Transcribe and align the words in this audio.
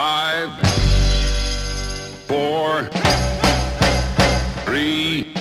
Five, 0.00 0.48
four, 2.26 2.84
three, 4.64 5.34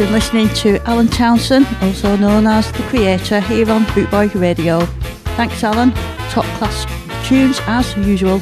Been 0.00 0.12
listening 0.12 0.48
to 0.54 0.78
Alan 0.88 1.08
Townsend, 1.08 1.66
also 1.82 2.16
known 2.16 2.46
as 2.46 2.72
the 2.72 2.82
creator, 2.84 3.38
here 3.38 3.70
on 3.70 3.84
Bootboy 3.84 4.34
Radio. 4.40 4.80
Thanks, 5.36 5.62
Alan. 5.62 5.90
Top 6.30 6.46
class 6.56 6.86
tunes 7.28 7.60
as 7.66 7.94
usual. 7.98 8.40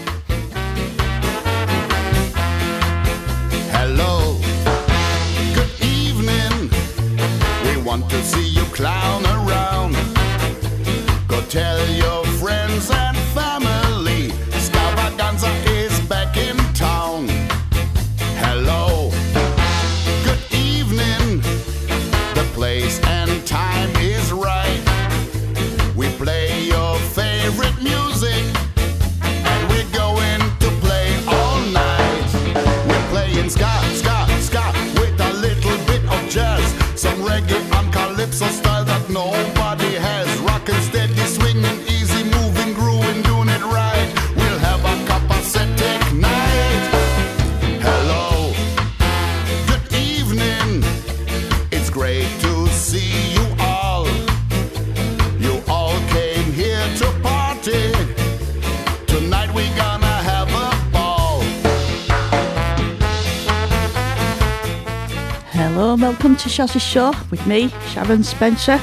To 66.67 66.81
Show 66.81 67.13
with 67.31 67.47
me, 67.47 67.69
Sharon 67.87 68.25
Spencer. 68.25 68.81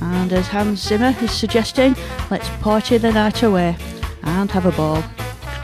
And 0.00 0.32
as 0.32 0.46
Hans 0.46 0.80
Zimmer 0.80 1.14
is 1.20 1.30
suggesting, 1.30 1.94
let's 2.30 2.48
party 2.62 2.96
the 2.96 3.12
night 3.12 3.42
away 3.42 3.76
and 4.22 4.50
have 4.50 4.64
a 4.64 4.72
ball. 4.72 5.04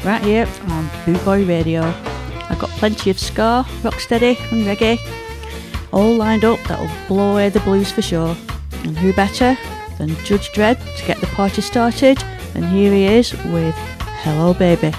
Right 0.04 0.22
here 0.22 0.46
on 0.68 0.90
Boot 1.06 1.24
Boy 1.24 1.46
Radio. 1.46 1.80
I've 2.50 2.58
got 2.58 2.68
plenty 2.70 3.08
of 3.08 3.18
ska, 3.18 3.64
rocksteady 3.80 4.38
and 4.52 4.66
reggae 4.66 4.98
all 5.94 6.14
lined 6.14 6.44
up 6.44 6.60
that'll 6.68 6.90
blow 7.08 7.32
away 7.32 7.48
the 7.48 7.60
blues 7.60 7.90
for 7.90 8.02
sure. 8.02 8.36
And 8.84 8.98
who 8.98 9.14
better 9.14 9.56
than 9.96 10.14
Judge 10.24 10.52
Dread 10.52 10.78
to 10.98 11.06
get 11.06 11.20
the 11.22 11.26
party 11.28 11.62
started? 11.62 12.22
And 12.54 12.66
here 12.66 12.92
he 12.92 13.06
is 13.06 13.32
with 13.46 13.74
Hello 14.22 14.52
Baby. 14.52 14.92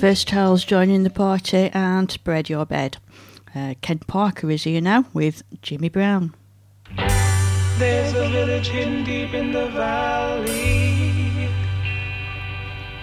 versatiles 0.00 0.66
joining 0.66 1.02
the 1.02 1.10
party 1.10 1.70
and 1.74 2.10
spread 2.10 2.48
your 2.48 2.64
bed. 2.64 2.96
Uh, 3.54 3.74
Ken 3.82 3.98
Parker 3.98 4.50
is 4.50 4.64
here 4.64 4.80
now 4.80 5.04
with 5.12 5.42
Jimmy 5.60 5.90
Brown. 5.90 6.34
There's 7.76 8.14
a 8.14 8.26
village 8.30 8.68
hidden 8.68 9.04
deep 9.04 9.34
in 9.34 9.52
the 9.52 9.66
valley, 9.68 11.48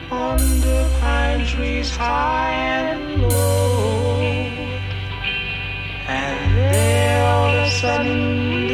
under 0.10 0.90
pine 1.00 1.46
trees 1.46 1.96
high 1.96 2.50
and 2.52 3.22
low. 3.22 4.16
And 6.08 6.58
there 6.58 7.26
all 7.28 7.56
of 7.56 7.68
a 7.68 7.70
sudden, 7.70 8.68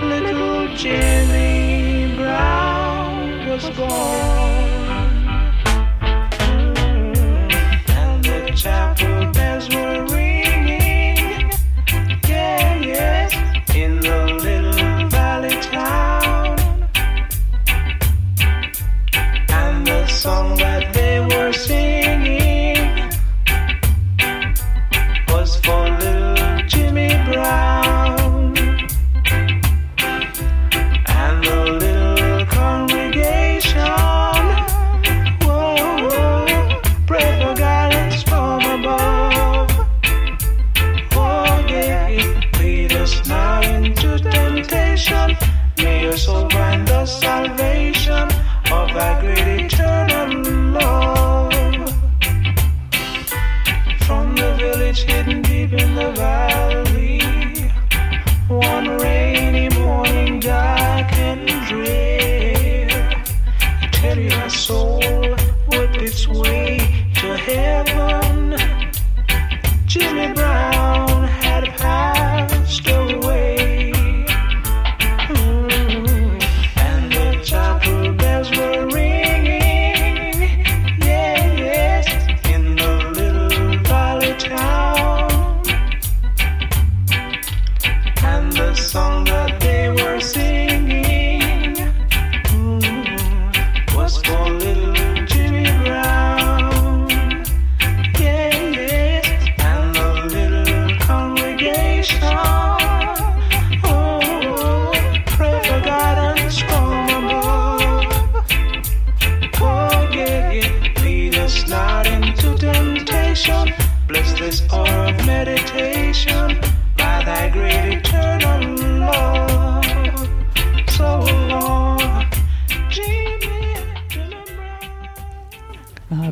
little 0.00 0.74
Jimmy 0.76 2.14
Brown 2.16 3.48
was 3.50 3.68
born. 3.76 4.37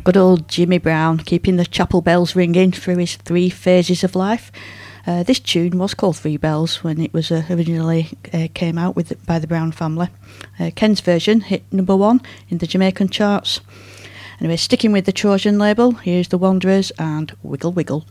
good 0.07 0.15
old 0.15 0.47
Jimmy 0.47 0.77
Brown 0.77 1.17
keeping 1.17 1.57
the 1.57 1.65
chapel 1.65 2.01
bells 2.01 2.33
ringing 2.33 2.71
through 2.71 2.95
his 2.95 3.17
three 3.17 3.49
phases 3.49 4.05
of 4.05 4.15
life. 4.15 4.53
Uh, 5.05 5.21
this 5.21 5.37
tune 5.37 5.77
was 5.77 5.93
called 5.93 6.15
Three 6.15 6.37
Bells 6.37 6.81
when 6.81 7.01
it 7.01 7.11
was 7.11 7.29
uh, 7.29 7.43
originally 7.49 8.17
uh, 8.33 8.47
came 8.53 8.77
out 8.77 8.95
with 8.95 9.25
by 9.25 9.37
the 9.37 9.47
Brown 9.47 9.73
family. 9.73 10.07
Uh, 10.57 10.71
Ken's 10.73 11.01
version 11.01 11.41
hit 11.41 11.63
number 11.73 11.93
one 11.93 12.21
in 12.47 12.59
the 12.59 12.67
Jamaican 12.67 13.09
charts. 13.09 13.59
Anyway, 14.39 14.55
sticking 14.55 14.93
with 14.93 15.03
the 15.03 15.11
Trojan 15.11 15.59
label, 15.59 15.91
here's 15.91 16.29
the 16.29 16.37
Wanderers 16.37 16.89
and 16.91 17.35
Wiggle 17.43 17.73
Wiggle. 17.73 18.05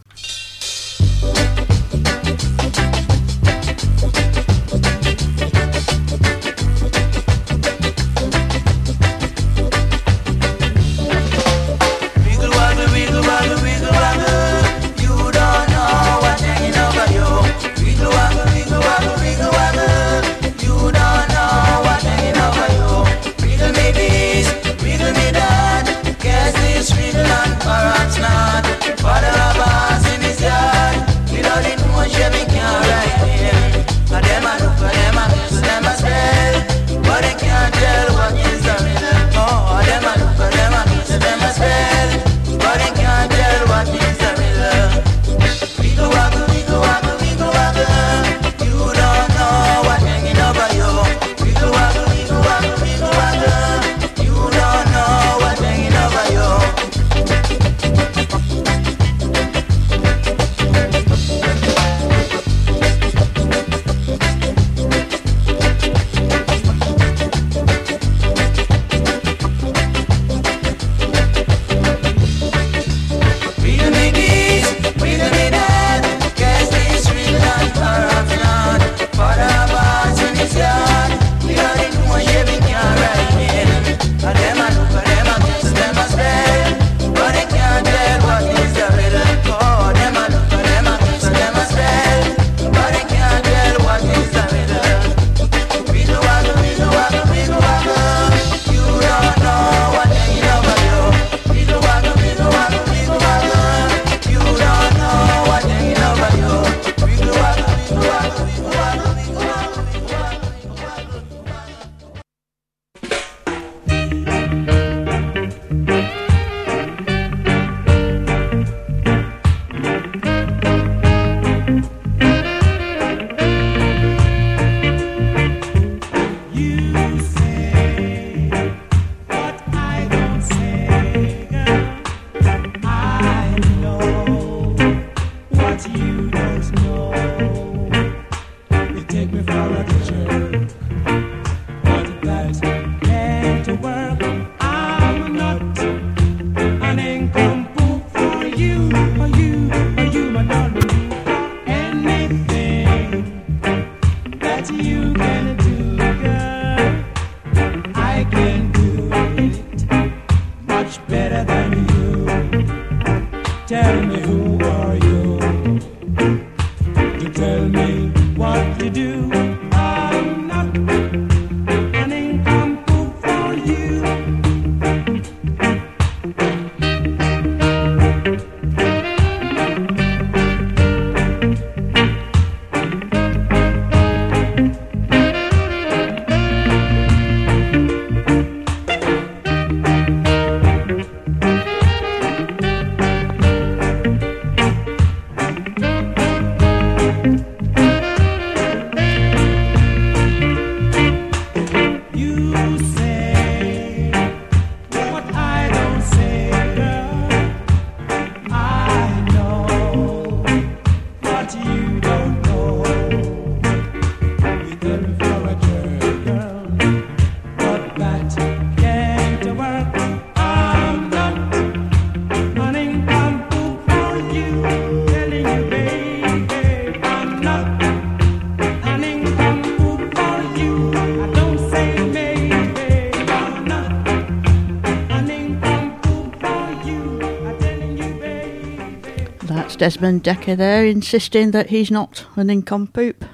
Desmond 239.79 240.23
Dekker 240.25 240.57
there 240.57 240.87
insisting 240.87 241.51
that 241.51 241.69
he's 241.69 241.91
not 241.91 242.25
an 242.37 242.49
income 242.49 242.87
poop. 242.87 243.25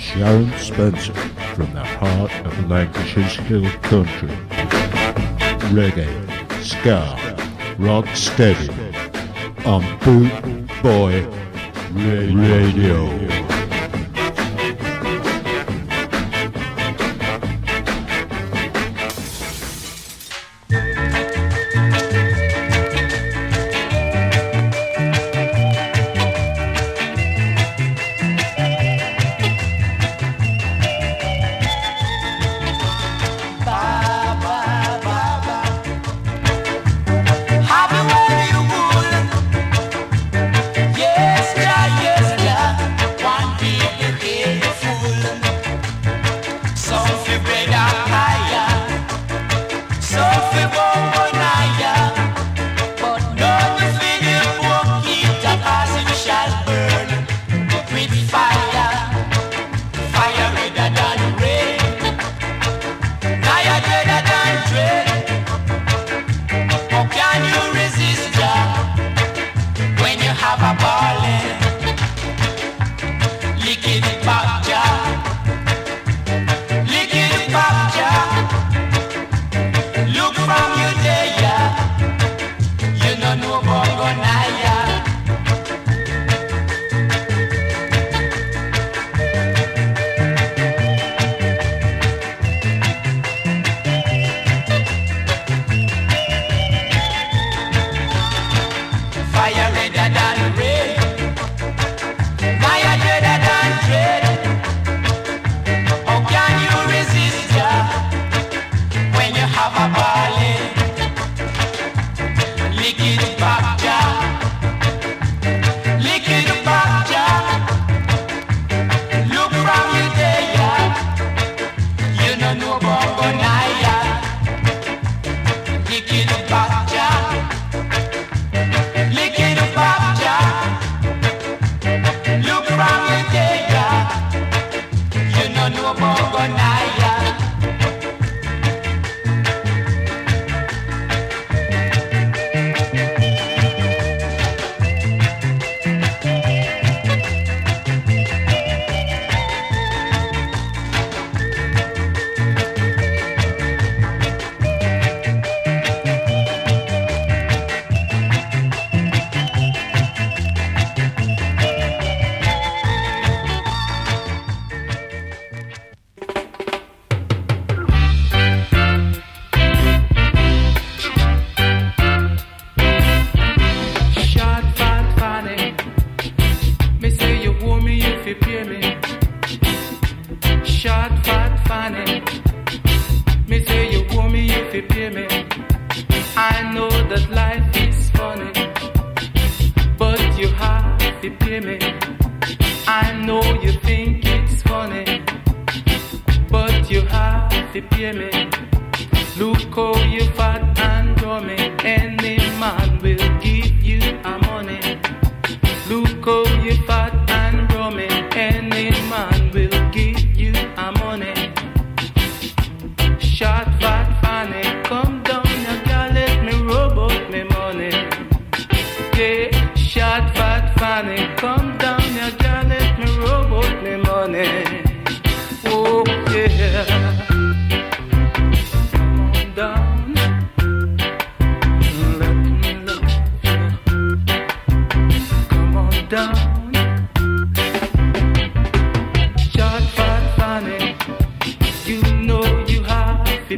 Sharon 0.00 0.52
Spencer 0.58 1.14
from 1.54 1.72
the 1.72 1.84
heart 1.84 2.32
of 2.44 2.68
Lancashire's 2.68 3.36
hill 3.46 3.70
country. 3.82 4.28
Reggae, 5.70 6.10
ska, 6.62 7.16
rock 7.78 8.06
steady 8.16 8.68
on 9.64 9.82
Boot 10.00 10.32
Boy 10.82 11.24
Radio. 11.92 13.31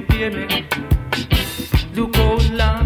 tiene. 0.00 0.66
Glucola. 1.92 2.83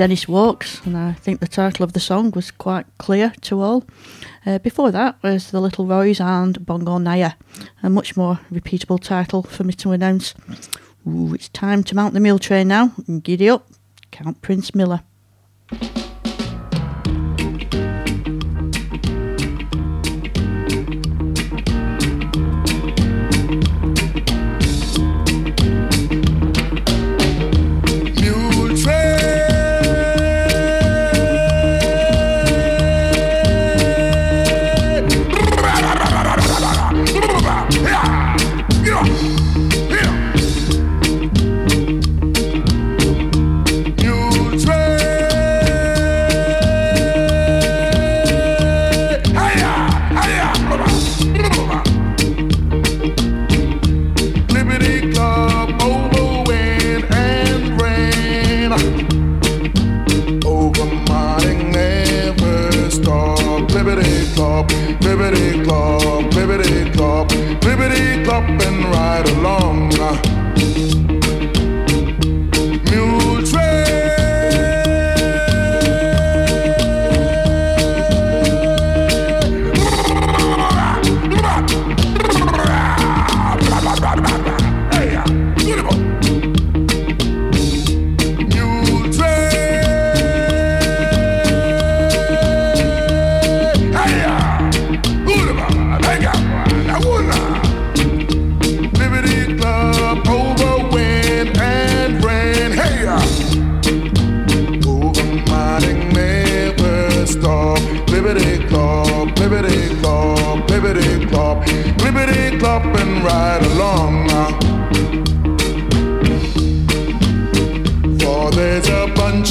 Dennis 0.00 0.26
Walks, 0.26 0.80
and 0.86 0.96
I 0.96 1.12
think 1.12 1.40
the 1.40 1.46
title 1.46 1.84
of 1.84 1.92
the 1.92 2.00
song 2.00 2.30
was 2.30 2.50
quite 2.50 2.86
clear 2.96 3.34
to 3.42 3.60
all. 3.60 3.84
Uh, 4.46 4.58
before 4.58 4.90
that 4.90 5.22
was 5.22 5.50
The 5.50 5.60
Little 5.60 5.84
Roys 5.84 6.22
and 6.22 6.64
Bongo 6.64 6.98
Nyah, 6.98 7.34
a 7.82 7.90
much 7.90 8.16
more 8.16 8.40
repeatable 8.50 8.98
title 8.98 9.42
for 9.42 9.62
me 9.62 9.74
to 9.74 9.92
announce. 9.92 10.34
Ooh, 11.06 11.34
it's 11.34 11.50
time 11.50 11.84
to 11.84 11.94
mount 11.94 12.14
the 12.14 12.20
mule 12.20 12.38
train 12.38 12.68
now 12.68 12.92
and 13.06 13.22
giddy 13.22 13.50
up, 13.50 13.68
Count 14.10 14.40
Prince 14.40 14.74
Miller. 14.74 15.02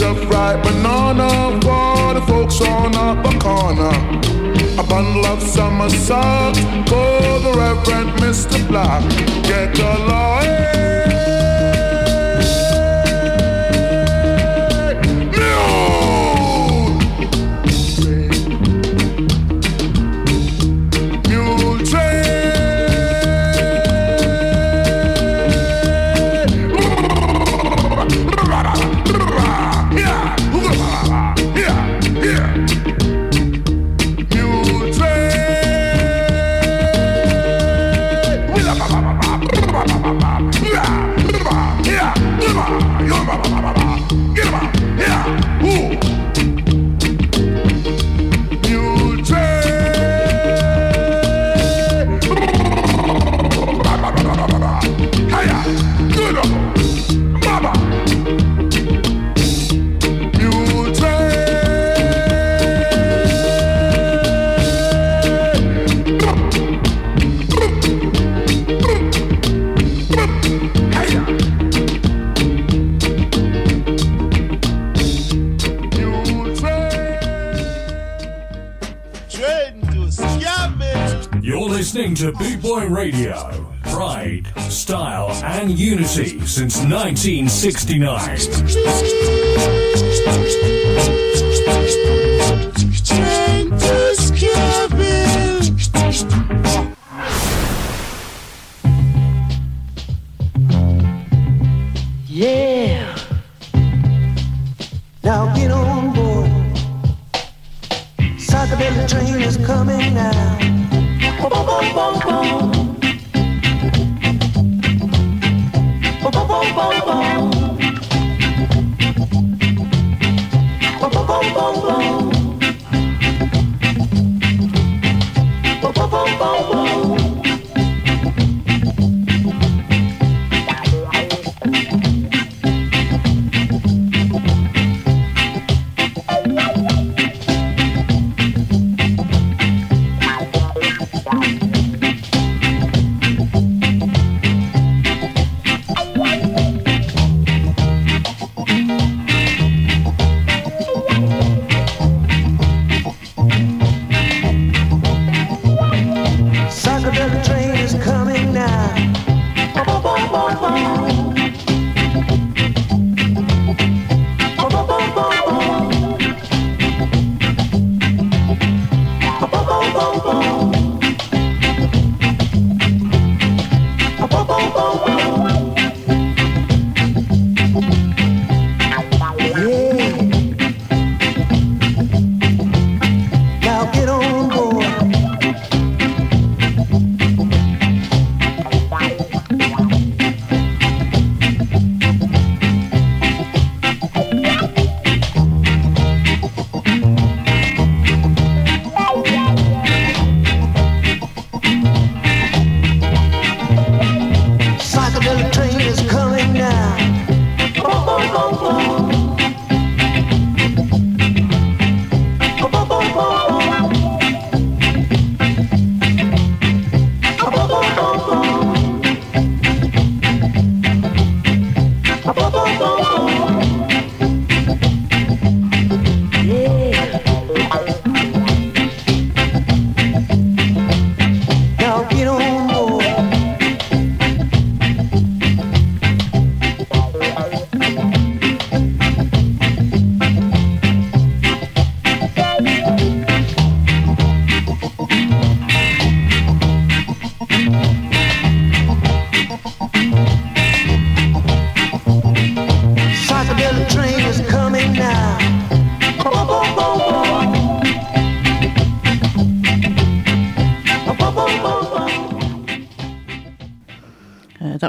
Of 0.09 0.27
banana 0.63 1.29
for 1.61 2.13
the 2.15 2.21
folks 2.25 2.59
on 2.61 2.95
up 2.95 3.23
a 3.25 3.37
corner. 3.37 3.93
A 4.79 4.83
bundle 4.83 5.25
of 5.25 5.41
summer 5.43 5.89
socks 5.89 6.59
for 6.89 7.39
the 7.45 7.53
Reverend 7.55 8.11
Mr. 8.19 8.57
Black. 8.67 9.03
Get 9.43 9.75
the 9.75 10.28
1969. 86.89 89.18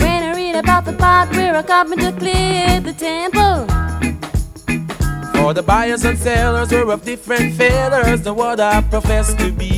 When 0.03 0.23
I 0.29 0.33
read 0.35 0.55
about 0.55 0.85
the 0.85 0.93
part 0.93 1.31
where 1.35 1.55
a 1.55 1.63
carpenter 1.63 2.11
cleared 2.13 2.83
the 2.83 2.93
temple. 2.93 3.67
For 5.35 5.53
the 5.53 5.61
buyers 5.61 6.03
and 6.05 6.17
sellers 6.17 6.71
were 6.71 6.91
of 6.91 7.03
different 7.05 7.55
feathers 7.55 8.21
than 8.23 8.35
what 8.35 8.59
I 8.59 8.81
profess 8.81 9.33
to 9.35 9.51
be. 9.51 9.72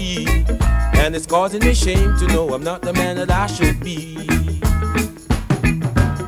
And 1.06 1.16
it's 1.16 1.28
causing 1.28 1.64
me 1.64 1.76
shame 1.76 2.18
to 2.18 2.26
know 2.30 2.52
I'm 2.52 2.64
not 2.64 2.82
the 2.82 2.92
man 2.92 3.18
that 3.18 3.30
I 3.30 3.46
should 3.46 3.80
be. 3.80 4.26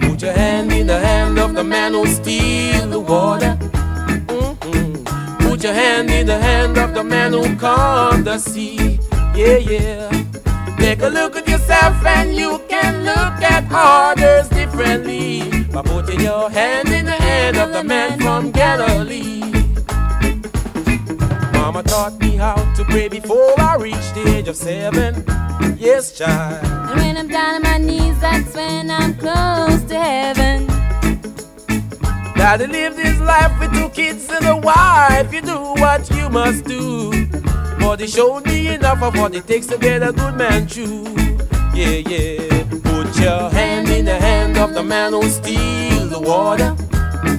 Put 0.07 0.21
your 0.21 0.33
hand 0.33 0.71
in 0.71 0.85
the 0.85 0.99
hand 0.99 1.39
of 1.39 1.55
the 1.55 1.63
man 1.63 1.93
who 1.93 2.05
steals 2.05 2.87
the 2.91 2.99
water. 2.99 3.57
Mhm. 4.27 5.03
Put 5.39 5.63
your 5.63 5.73
hand 5.73 6.11
in 6.11 6.27
the 6.27 6.37
hand 6.37 6.77
of 6.77 6.93
the 6.93 7.03
man 7.03 7.33
who 7.33 7.55
calmed 7.55 8.25
the 8.25 8.37
sea. 8.37 8.99
Yeah, 9.35 9.57
yeah. 9.57 10.11
Take 10.77 11.01
a 11.01 11.09
look 11.09 11.35
at 11.35 11.47
yourself 11.49 12.05
and 12.05 12.35
you 12.35 12.61
can 12.69 13.03
look 13.03 13.41
at 13.41 13.63
others 13.71 14.47
differently 14.49 15.65
by 15.73 15.81
putting 15.81 16.19
your 16.19 16.51
hand 16.51 16.89
in 16.89 17.05
the 17.05 17.19
hand 17.29 17.57
of 17.57 17.73
the 17.73 17.83
man 17.83 18.19
from 18.19 18.51
Galilee. 18.51 19.56
Mama 21.67 21.83
taught 21.83 22.17
me 22.19 22.37
how 22.37 22.55
to 22.75 22.85
pray 22.85 23.09
before 23.09 23.59
I 23.59 23.75
reached 23.75 24.15
the 24.15 24.23
age 24.37 24.47
of 24.47 24.55
seven. 24.55 25.21
Yes, 25.77 26.17
child. 26.17 26.63
And 26.63 26.97
when 27.01 27.17
I'm 27.17 27.27
down 27.27 27.55
on 27.55 27.61
my 27.61 27.77
knees, 27.77 28.17
that's 28.21 28.55
when 28.55 28.89
I'm 28.89 29.13
close 29.15 29.83
to 29.89 29.99
heaven. 29.99 30.65
Daddy 32.37 32.67
lived 32.67 32.97
his 32.97 33.19
life 33.19 33.51
with 33.59 33.73
two 33.73 33.89
kids 33.89 34.29
and 34.29 34.45
a 34.45 34.55
wife. 34.55 35.33
You 35.33 35.41
do 35.41 35.59
what 35.81 36.09
you 36.11 36.29
must 36.29 36.63
do. 36.63 37.27
But 37.81 37.99
he 37.99 38.07
showed 38.07 38.45
me 38.45 38.69
enough 38.69 39.01
of 39.03 39.17
what 39.17 39.35
it 39.35 39.45
takes 39.45 39.67
to 39.67 39.77
get 39.77 40.01
a 40.01 40.13
good 40.13 40.37
man 40.37 40.67
true. 40.67 41.03
Yeah, 41.75 41.99
yeah. 42.07 42.63
Put 42.81 43.19
your 43.19 43.49
hand 43.49 43.89
in 43.89 44.05
the 44.05 44.17
hand 44.17 44.57
of 44.57 44.73
the 44.73 44.83
man 44.83 45.11
who 45.11 45.23
steals 45.23 46.11
the 46.11 46.21
water. 46.21 46.77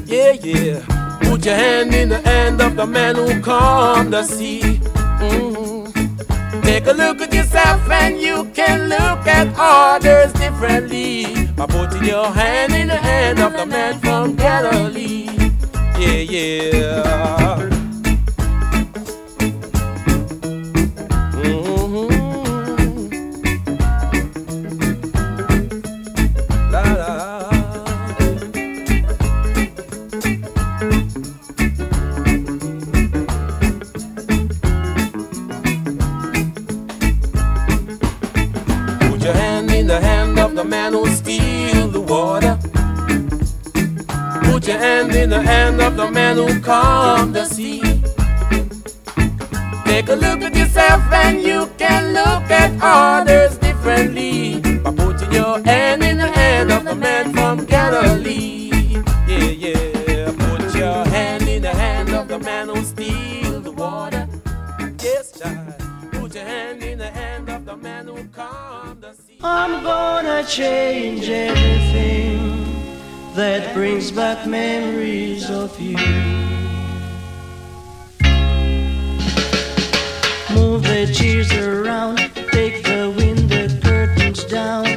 Yeah, 0.04 0.32
yeah. 0.32 0.97
Put 1.28 1.44
your 1.44 1.54
hand 1.54 1.94
in 1.94 2.08
the 2.08 2.20
hand 2.20 2.60
of 2.60 2.74
the 2.76 2.86
man 2.86 3.16
who 3.16 3.40
calmed 3.40 4.12
the 4.12 4.22
sea. 4.24 4.80
Mhm. 5.20 6.62
Take 6.62 6.86
a 6.86 6.92
look 6.92 7.20
at 7.20 7.32
yourself 7.32 7.80
and 7.90 8.20
you 8.20 8.46
can 8.54 8.88
look 8.88 9.26
at 9.38 9.46
others 9.58 10.32
differently 10.32 11.26
by 11.56 11.66
putting 11.66 12.04
your 12.04 12.30
hand 12.40 12.74
in 12.74 12.88
the 12.88 12.96
hand 12.96 13.38
of 13.40 13.52
the 13.52 13.66
man 13.66 13.98
from 14.00 14.36
Galilee. 14.36 15.28
Yeah, 15.98 16.22
yeah. 16.36 17.77
Yourself 50.78 51.12
and 51.12 51.42
you 51.42 51.68
can 51.76 52.12
look 52.12 52.50
at 52.50 52.70
others 52.80 53.58
differently 53.58 54.60
by 54.78 54.92
putting 54.92 55.32
your 55.32 55.60
hand 55.64 56.02
in 56.04 56.18
the 56.18 56.30
hand 56.30 56.70
of 56.70 56.84
the 56.84 56.94
man 56.94 57.32
from 57.32 57.64
Galilee. 57.64 58.70
Yeah, 59.26 59.50
yeah. 59.66 60.32
Put 60.38 60.74
your 60.74 61.04
hand 61.06 61.48
in 61.48 61.62
the 61.62 61.74
hand 61.74 62.10
of 62.10 62.28
the 62.28 62.38
man 62.38 62.68
who 62.68 62.82
steals 62.84 63.64
the 63.64 63.72
water. 63.72 64.28
Yes, 65.02 65.32
child. 65.38 65.74
Put 66.12 66.34
your 66.34 66.44
hand 66.44 66.82
in 66.82 66.98
the 66.98 67.10
hand 67.10 67.48
of 67.48 67.64
the 67.64 67.76
man 67.76 68.06
who 68.06 68.24
calmed 68.28 69.02
the 69.02 69.12
sea. 69.14 69.38
I'm 69.42 69.82
gonna 69.82 70.44
change 70.44 71.28
everything 71.28 72.54
that 73.34 73.74
brings 73.74 74.12
back 74.12 74.46
memories 74.46 75.50
of 75.50 75.80
you. 75.80 75.96
The 81.06 81.14
chairs 81.14 81.52
around, 81.52 82.18
take 82.50 82.82
the 82.82 83.14
window 83.16 83.68
curtains 83.80 84.42
down, 84.46 84.88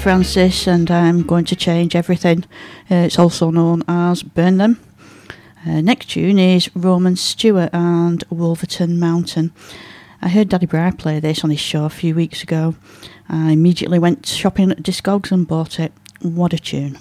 Francis, 0.00 0.66
and 0.66 0.90
I'm 0.90 1.22
going 1.24 1.44
to 1.44 1.54
change 1.54 1.94
everything. 1.94 2.44
Uh, 2.90 3.04
it's 3.06 3.18
also 3.18 3.50
known 3.50 3.82
as 3.86 4.22
Burn 4.22 4.56
Them. 4.56 4.80
Uh, 5.66 5.82
next 5.82 6.10
tune 6.10 6.38
is 6.38 6.74
Roman 6.74 7.16
Stewart 7.16 7.68
and 7.74 8.24
Wolverton 8.30 8.98
Mountain. 8.98 9.52
I 10.22 10.28
heard 10.28 10.48
Daddy 10.48 10.64
Bry 10.64 10.90
play 10.92 11.20
this 11.20 11.44
on 11.44 11.50
his 11.50 11.60
show 11.60 11.84
a 11.84 11.90
few 11.90 12.14
weeks 12.14 12.42
ago. 12.42 12.76
I 13.28 13.50
immediately 13.50 13.98
went 13.98 14.24
shopping 14.24 14.70
at 14.70 14.82
Discogs 14.82 15.32
and 15.32 15.46
bought 15.46 15.78
it. 15.78 15.92
What 16.22 16.54
a 16.54 16.58
tune! 16.58 16.96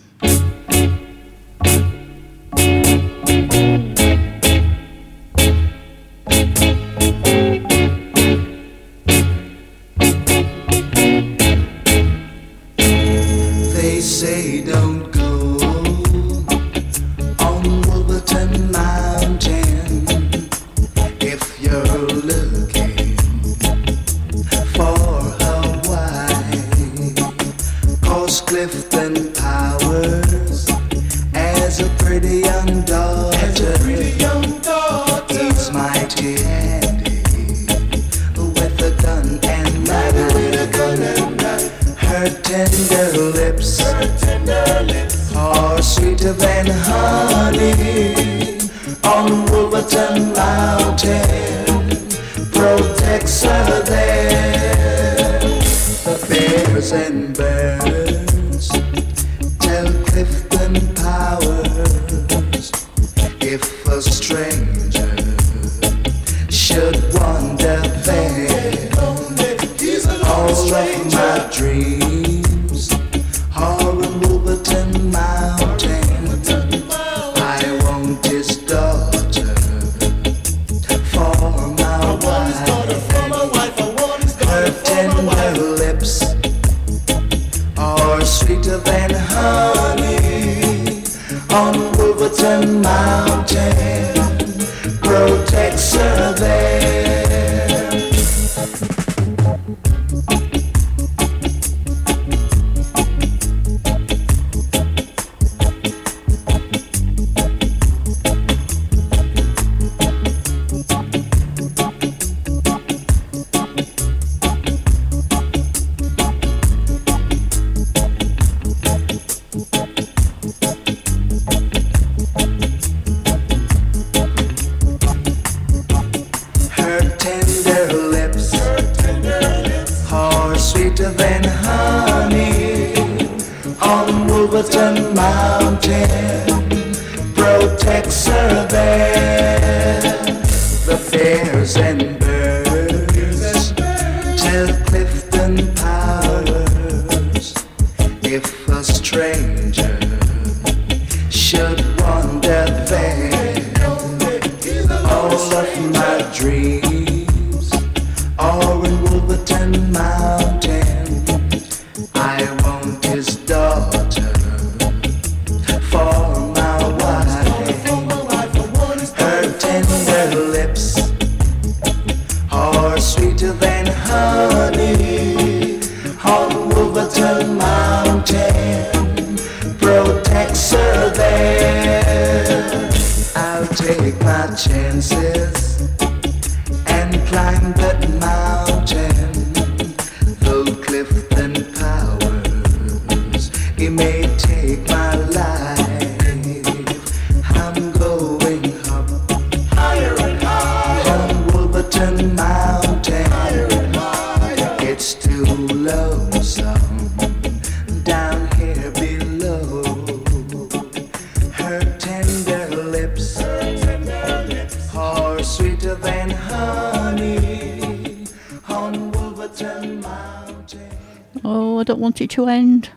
To 222.39 222.47
end. 222.47 222.89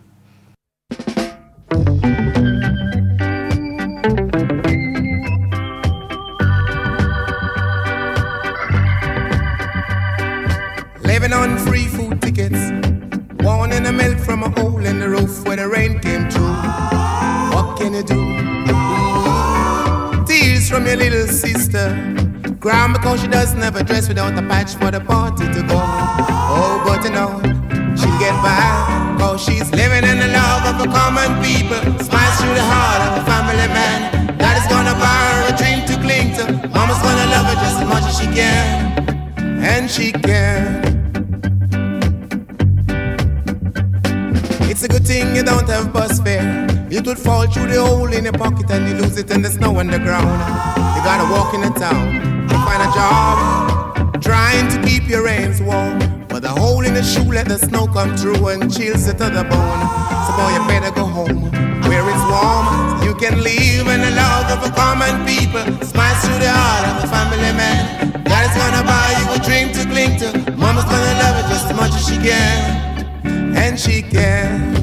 Living 11.02 11.32
on 11.32 11.58
free 11.58 11.88
food 11.88 12.22
tickets. 12.22 12.70
Wanting 13.42 13.82
the 13.82 13.92
milk 13.92 14.18
from 14.18 14.44
a 14.44 14.50
hole 14.60 14.84
in 14.86 15.00
the 15.00 15.08
roof 15.08 15.44
where 15.44 15.56
the 15.56 15.68
rain 15.68 15.98
came 15.98 16.30
through. 16.30 16.54
What 17.54 17.76
can 17.78 17.94
you 17.94 18.04
do? 18.04 18.22
Tears 20.24 20.70
from 20.70 20.86
your 20.86 20.96
little 20.96 21.26
sister. 21.26 21.86
Crying 22.60 22.92
because 22.92 23.20
she 23.20 23.26
doesn't 23.26 23.60
have 23.60 23.74
a 23.74 23.82
dress 23.82 24.06
without 24.06 24.38
a 24.38 24.42
patch 24.42 24.76
for 24.76 24.92
the 24.92 25.00
party 25.00 25.46
to 25.46 25.62
go. 25.62 25.80
Oh, 26.54 26.80
but 26.86 27.02
you 27.02 27.10
know, 27.10 27.40
she'll 27.96 28.18
get 28.20 28.34
by. 28.40 29.01
Cause 29.22 29.44
she's 29.44 29.70
living 29.70 30.02
in 30.02 30.18
the 30.18 30.26
love 30.34 30.62
of 30.66 30.82
the 30.82 30.88
common 30.92 31.30
people. 31.46 31.78
Smiles 32.02 32.36
through 32.40 32.56
the 32.58 32.66
heart 32.72 33.00
of 33.06 33.22
a 33.22 33.24
family 33.24 33.68
man. 33.70 34.36
Daddy's 34.36 34.66
gonna 34.66 34.96
buy 34.98 35.22
her 35.30 35.54
a 35.54 35.56
dream 35.56 35.80
to 35.86 35.94
cling 36.04 36.34
to. 36.36 36.44
Mama's 36.74 37.00
gonna 37.06 37.28
love 37.30 37.46
her 37.46 37.58
just 37.64 37.78
as 37.82 37.88
much 37.88 38.04
as 38.10 38.18
she 38.18 38.26
can. 38.26 38.58
And 39.62 39.88
she 39.88 40.10
can. 40.10 40.82
It's 44.68 44.82
a 44.82 44.88
good 44.88 45.06
thing 45.06 45.36
you 45.36 45.44
don't 45.44 45.68
have 45.68 45.92
bus 45.92 46.20
fare. 46.20 46.66
It 46.90 47.06
would 47.06 47.18
fall 47.18 47.46
through 47.46 47.68
the 47.68 47.80
hole 47.80 48.12
in 48.12 48.24
your 48.24 48.32
pocket 48.32 48.68
and 48.72 48.88
you 48.88 48.94
lose 48.96 49.16
it 49.18 49.30
in 49.30 49.42
the 49.42 49.50
snow 49.50 49.78
on 49.78 49.86
the 49.86 50.00
ground. 50.00 50.36
You 50.96 51.00
gotta 51.04 51.30
walk 51.32 51.54
in 51.54 51.60
the 51.60 51.70
town 51.78 52.48
to 52.48 52.54
find 52.66 52.82
a 52.82 52.90
job, 52.92 54.20
trying 54.20 54.68
to 54.72 54.82
keep 54.82 55.08
your 55.08 55.22
reins 55.24 55.62
warm. 55.62 56.11
But 56.42 56.54
the 56.54 56.60
hole 56.60 56.84
in 56.84 56.94
the 56.94 57.04
shoe 57.04 57.22
let 57.22 57.46
the 57.46 57.56
snow 57.56 57.86
come 57.86 58.16
through 58.16 58.48
and 58.48 58.62
chills 58.62 59.06
it 59.06 59.18
to 59.18 59.30
the 59.30 59.44
bone. 59.44 59.82
So 60.26 60.30
boy, 60.34 60.50
you 60.50 60.66
better 60.66 60.90
go 60.90 61.04
home 61.04 61.42
where 61.86 62.02
it's 62.02 62.24
warm. 62.26 63.02
You 63.04 63.14
can 63.14 63.42
live 63.42 63.86
in 63.86 64.00
the 64.00 64.10
love 64.10 64.50
of 64.50 64.68
a 64.68 64.74
common 64.74 65.24
people. 65.24 65.62
Smiles 65.86 66.18
through 66.24 66.40
the 66.40 66.50
heart 66.50 66.84
of 66.90 67.04
a 67.04 67.08
family 67.14 67.52
man. 67.54 68.10
God 68.24 68.42
is 68.50 68.56
gonna 68.58 68.82
buy 68.82 69.14
you 69.18 69.26
a 69.34 69.44
dream 69.46 69.72
to 69.72 69.82
cling 69.86 70.18
to. 70.18 70.56
Mama's 70.56 70.84
gonna 70.84 71.14
love 71.22 71.44
it 71.44 71.48
just 71.48 71.66
as 71.70 71.76
much 71.76 71.94
as 71.94 72.08
she 72.08 72.16
can. 72.16 73.54
And 73.56 73.78
she 73.78 74.02
can. 74.02 74.81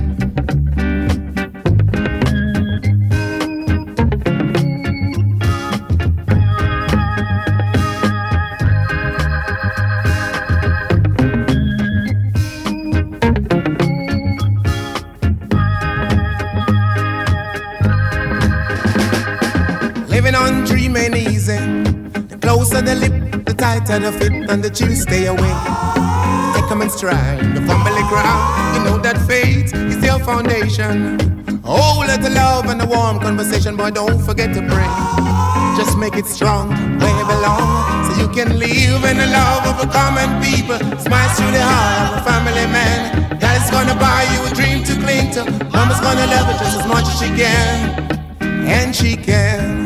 And 23.92 24.64
the 24.64 24.70
chill 24.70 24.96
stay 24.96 25.26
away. 25.26 25.54
Take 26.54 26.72
'em 26.72 26.82
in 26.82 26.90
stride, 26.90 27.40
the 27.56 27.62
family 27.62 28.04
ground. 28.12 28.76
You 28.76 28.84
know 28.84 28.98
that 29.00 29.18
faith 29.28 29.74
is 29.74 30.04
your 30.04 30.20
foundation. 30.20 31.18
Oh, 31.66 32.04
let 32.06 32.22
the 32.22 32.30
love 32.30 32.70
and 32.70 32.80
the 32.80 32.86
warm 32.86 33.20
conversation, 33.20 33.76
boy, 33.76 33.90
don't 33.90 34.22
forget 34.24 34.54
to 34.54 34.62
pray. 34.62 34.90
Just 35.76 35.98
make 35.98 36.16
it 36.16 36.28
strong 36.28 36.70
where 37.00 37.16
you 37.20 37.26
belong, 37.26 38.06
so 38.06 38.12
you 38.22 38.28
can 38.28 38.60
live 38.60 39.04
in 39.06 39.18
the 39.18 39.28
love 39.28 39.66
of 39.72 39.76
a 39.84 39.88
common 39.88 40.30
people. 40.40 40.78
Smile 41.06 41.30
through 41.36 41.52
the 41.52 41.64
heart 41.64 42.12
of 42.12 42.18
a 42.20 42.24
family 42.30 42.68
man. 42.68 43.40
Daddy's 43.40 43.72
gonna 43.72 43.96
buy 43.96 44.22
you 44.34 44.40
a 44.50 44.52
dream 44.60 44.84
to 44.84 44.94
cling 45.04 45.32
to. 45.36 45.42
Mama's 45.74 46.00
gonna 46.00 46.28
love 46.36 46.48
it 46.52 46.58
just 46.64 46.80
as 46.80 46.86
much 46.86 47.08
as 47.12 47.18
she 47.22 47.30
can, 47.42 47.76
and 48.78 48.96
she 48.96 49.16
can. 49.16 49.79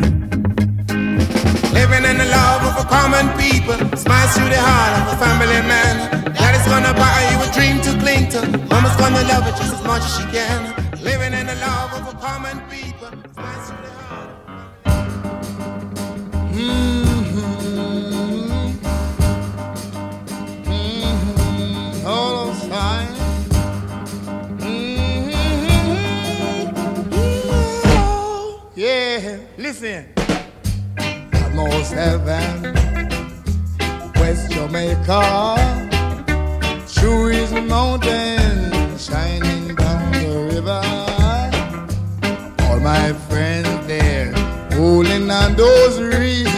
Living 1.74 2.06
in 2.06 2.18
the 2.18 2.26
love 2.26 2.62
of 2.70 2.86
a 2.86 2.88
common 2.88 3.26
people. 3.38 3.78
Smiles 3.98 4.32
through 4.38 4.50
the 4.50 4.62
heart 4.62 4.94
of 5.02 5.14
a 5.14 5.18
family 5.24 5.62
man. 5.68 6.34
Daddy's 6.34 6.68
gonna 6.68 6.94
buy 6.94 7.20
you 7.32 7.38
a 7.42 7.50
dream 7.54 7.82
to 7.82 7.92
cling 8.02 8.30
to. 8.34 8.42
Mama's 8.70 8.96
gonna 8.98 9.24
love 9.28 9.48
it 9.48 9.56
just 9.58 9.74
as 9.74 9.84
much 9.84 10.04
as 10.04 10.18
she 10.18 10.26
can. 10.32 10.83
Heaven, 31.94 32.74
West 34.16 34.52
Jamaica. 34.52 35.22
True 36.94 37.28
is 37.28 37.52
the 37.52 37.62
mountain 37.62 38.98
shining 38.98 39.76
down 39.76 40.12
the 40.12 40.50
river. 40.54 40.82
All 42.64 42.80
my 42.80 43.14
friends 43.30 43.88
there, 43.88 44.32
holding 44.74 45.30
on 45.30 45.56
those 45.56 46.02
reach, 46.02 46.53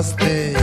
and 0.00 0.18
dusty, 0.18 0.54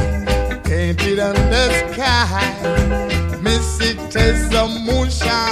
painted 0.69 1.19
on 1.19 1.35
the 1.35 1.93
sky. 1.93 3.39
Mystic 3.41 3.97
taste 4.09 4.53
of 4.53 4.69
moonshine, 4.81 5.46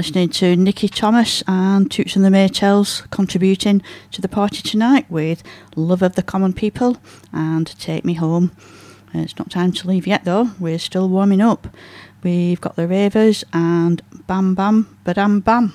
listening 0.00 0.30
to 0.30 0.56
Nicky 0.56 0.88
Thomas 0.88 1.44
and 1.46 1.90
Toots 1.90 2.16
and 2.16 2.24
the 2.24 2.30
Maytals 2.30 3.08
contributing 3.10 3.82
to 4.12 4.22
the 4.22 4.30
party 4.30 4.62
tonight 4.62 5.04
with 5.10 5.42
Love 5.76 6.00
of 6.00 6.14
the 6.14 6.22
Common 6.22 6.54
People 6.54 6.96
and 7.34 7.66
Take 7.78 8.02
Me 8.02 8.14
Home. 8.14 8.50
It's 9.12 9.38
not 9.38 9.50
time 9.50 9.72
to 9.72 9.86
leave 9.86 10.06
yet 10.06 10.24
though, 10.24 10.52
we're 10.58 10.78
still 10.78 11.10
warming 11.10 11.42
up. 11.42 11.68
We've 12.22 12.58
got 12.62 12.76
the 12.76 12.88
Ravers 12.88 13.44
and 13.52 14.00
Bam 14.26 14.54
Bam 14.54 14.96
Badam 15.04 15.44
Bam. 15.44 15.74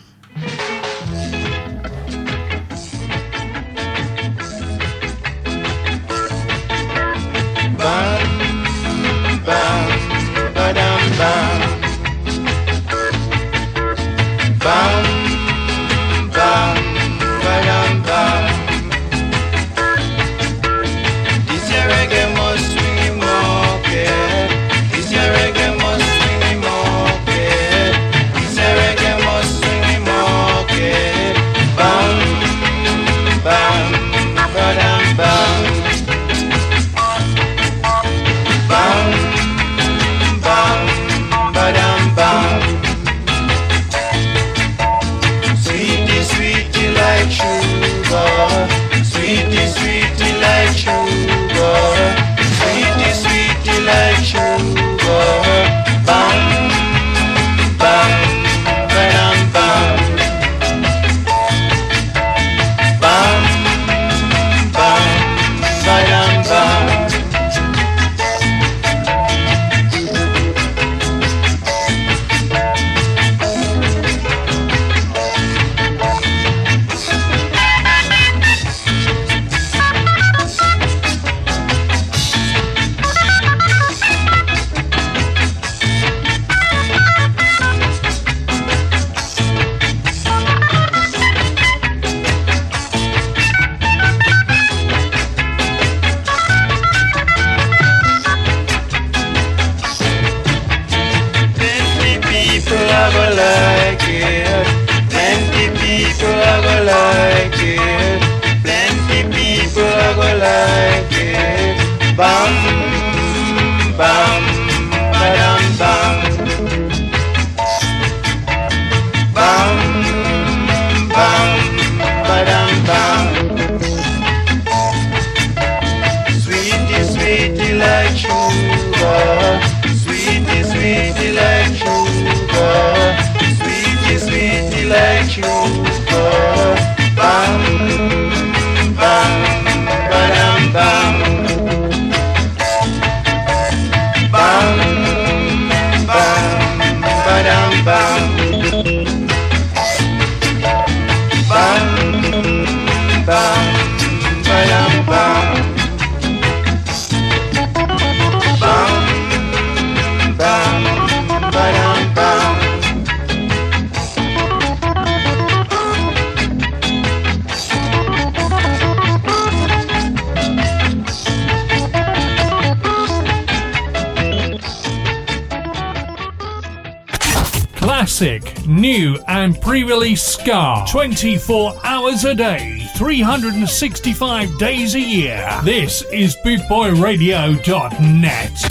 24 180.87 181.79
hours 181.83 182.25
a 182.25 182.35
day, 182.35 182.87
365 182.95 184.57
days 184.59 184.93
a 184.95 184.99
year. 184.99 185.49
This 185.63 186.03
is 186.11 186.35
BootboyRadio.net. 186.45 188.64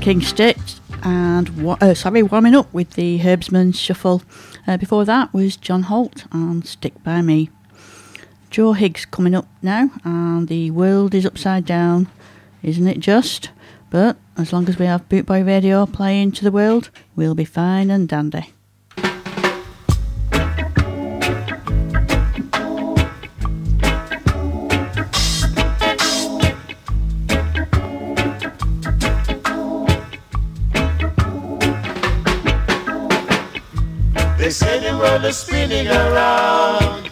King 0.00 0.22
Stitt 0.22 0.80
and 1.02 1.50
uh, 1.82 1.92
sorry, 1.92 2.22
warming 2.22 2.54
up 2.54 2.72
with 2.72 2.92
the 2.92 3.18
Herbsman 3.18 3.74
Shuffle. 3.74 4.22
Uh, 4.66 4.78
before 4.78 5.04
that 5.04 5.32
was 5.34 5.56
John 5.56 5.82
Holt 5.82 6.24
and 6.32 6.66
Stick 6.66 7.02
by 7.04 7.20
Me. 7.20 7.50
Joe 8.48 8.72
Higgs 8.72 9.04
coming 9.04 9.34
up 9.34 9.46
now, 9.60 9.90
and 10.02 10.48
the 10.48 10.70
world 10.70 11.14
is 11.14 11.26
upside 11.26 11.66
down, 11.66 12.08
isn't 12.62 12.88
it 12.88 13.00
just? 13.00 13.50
But 13.90 14.16
as 14.38 14.54
long 14.54 14.68
as 14.70 14.78
we 14.78 14.86
have 14.86 15.08
Boot 15.08 15.26
Bootboy 15.26 15.46
Radio 15.46 15.84
playing 15.84 16.32
to 16.32 16.44
the 16.44 16.52
world, 16.52 16.90
we'll 17.14 17.34
be 17.34 17.44
fine 17.44 17.90
and 17.90 18.08
dandy. 18.08 18.54
Is 35.30 35.36
spinning 35.36 35.86
around. 35.86 37.08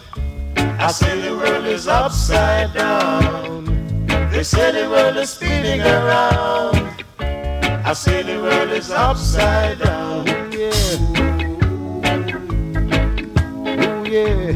I 0.57 0.91
say 0.91 1.21
the 1.21 1.37
world 1.37 1.65
is 1.65 1.87
upside 1.87 2.73
down. 2.73 3.63
They 4.29 4.43
say 4.43 4.73
the 4.73 4.89
world 4.89 5.15
is 5.15 5.29
spinning 5.29 5.79
around. 5.79 7.05
I 7.19 7.93
say 7.93 8.21
the 8.23 8.41
world 8.41 8.71
is 8.71 8.91
upside 8.91 9.79
down. 9.79 10.27
Yeah. 10.51 10.73
Ooh, 13.79 14.03
yeah. 14.15 14.51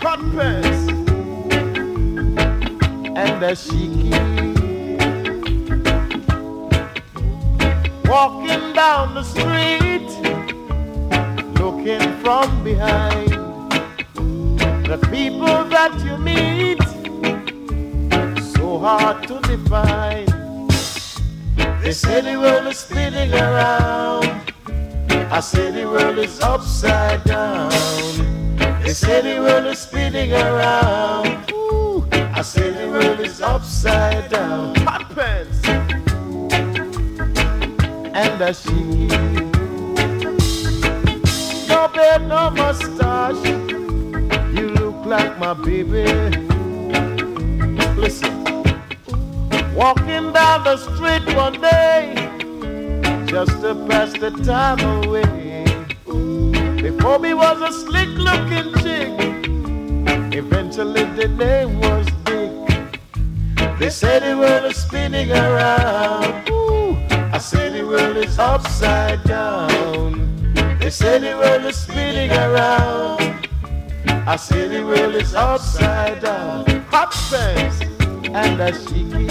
Hot 0.00 0.20
pants 0.34 0.82
and 3.20 3.34
the 3.42 3.52
shiki. 3.64 4.12
Walking 8.08 8.72
down 8.72 9.14
the 9.14 9.22
street, 9.24 10.13
looking 11.84 12.18
from 12.22 12.64
behind. 12.64 13.30
The 14.86 14.98
people 15.10 15.64
that 15.68 15.92
you 16.04 16.16
meet, 16.18 16.82
so 18.54 18.78
hard 18.78 19.26
to 19.28 19.40
define. 19.40 20.26
They 21.82 21.92
say 21.92 22.20
the 22.20 22.38
world 22.38 22.66
is 22.68 22.78
spinning 22.78 23.32
around. 23.32 24.52
I 25.30 25.40
say 25.40 25.70
the 25.70 25.86
world 25.86 26.18
is 26.18 26.40
upside 26.40 27.24
down. 27.24 27.70
They 28.82 28.94
say 28.94 29.20
the 29.20 29.40
world 29.40 29.66
is 29.66 29.78
spinning 29.78 30.32
around. 30.32 31.50
Ooh, 31.52 32.06
I 32.12 32.42
say 32.42 32.70
the 32.70 32.88
world 32.88 33.20
is 33.20 33.40
upside 33.40 34.30
down. 34.30 34.74
Hot 34.76 35.10
pants 35.14 35.60
and 38.14 38.40
a. 38.40 39.43
Beard, 41.88 42.26
no 42.28 42.50
mustache. 42.50 43.44
You 44.56 44.70
look 44.70 45.04
like 45.04 45.38
my 45.38 45.52
baby. 45.52 46.04
Listen, 47.94 48.44
walking 49.74 50.32
down 50.32 50.64
the 50.64 50.76
street 50.78 51.36
one 51.36 51.60
day, 51.60 52.14
just 53.26 53.60
to 53.60 53.74
pass 53.88 54.12
the 54.12 54.30
time 54.44 54.80
away. 55.04 55.64
Before 56.80 57.18
me 57.18 57.34
was 57.34 57.60
a 57.60 57.72
slick 57.72 58.08
looking 58.16 58.72
chick. 58.82 59.12
Eventually 60.34 61.04
the 61.04 61.28
name 61.28 61.80
was 61.80 62.06
Dick. 62.24 63.78
They 63.78 63.90
said 63.90 64.22
the 64.22 64.38
world 64.38 64.64
is 64.70 64.76
spinning 64.76 65.30
around. 65.30 66.48
Ooh, 66.48 66.96
I 67.32 67.38
the 67.38 67.84
world 67.86 68.16
is 68.16 68.38
upside 68.38 69.22
down. 69.24 70.23
They 70.84 70.90
say 70.90 71.18
the 71.18 71.34
world 71.38 71.64
is 71.64 71.76
spinning 71.78 72.30
around. 72.30 73.48
I 74.28 74.36
say 74.36 74.68
the 74.68 74.84
world 74.84 75.14
is 75.14 75.34
upside 75.34 76.20
down. 76.20 76.66
Hot 76.90 77.10
pants 77.30 77.80
and 78.28 78.60
a 78.60 78.70
shiki. 78.70 79.24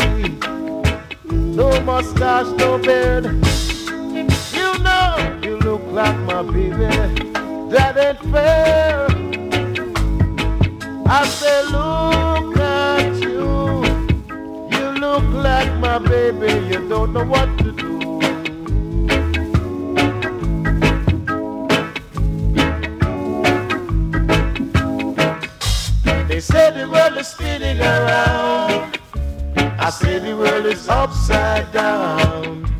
No 1.29 1.79
mustache, 1.81 2.47
no 2.57 2.79
beard. 2.79 3.25
You 4.55 4.79
know 4.79 5.39
you 5.43 5.59
look 5.59 5.83
like 5.91 6.17
my 6.21 6.41
baby. 6.41 6.87
That 7.69 7.97
ain't 7.99 8.19
fair. 8.33 9.05
I 11.05 11.27
say 11.27 11.65
look 11.65 12.57
at 12.57 13.13
you. 13.21 13.85
You 14.75 14.89
look 14.99 15.23
like 15.31 15.71
my 15.77 15.99
baby. 15.99 16.65
You 16.73 16.89
don't 16.89 17.13
know 17.13 17.23
what 17.23 17.62
say 26.53 26.69
the 26.69 26.87
world 26.87 27.17
is 27.17 27.27
spinning 27.27 27.79
around. 27.81 28.99
I 29.55 29.89
say 29.89 30.19
the 30.19 30.37
world 30.37 30.67
is 30.67 30.87
upside 30.87 31.71
down. 31.71 32.71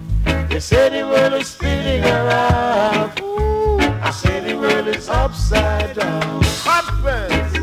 They 0.49 0.59
say 0.59 0.89
the 0.89 1.07
world 1.07 1.33
is 1.41 1.47
spinning 1.47 2.03
around. 2.03 3.19
Ooh, 3.21 3.79
I 4.07 4.11
say 4.11 4.35
the 4.47 4.55
world 4.55 4.87
is 4.87 5.09
upside 5.09 5.95
down. 5.95 6.43
Hot 6.65 6.85
Conference 6.85 7.53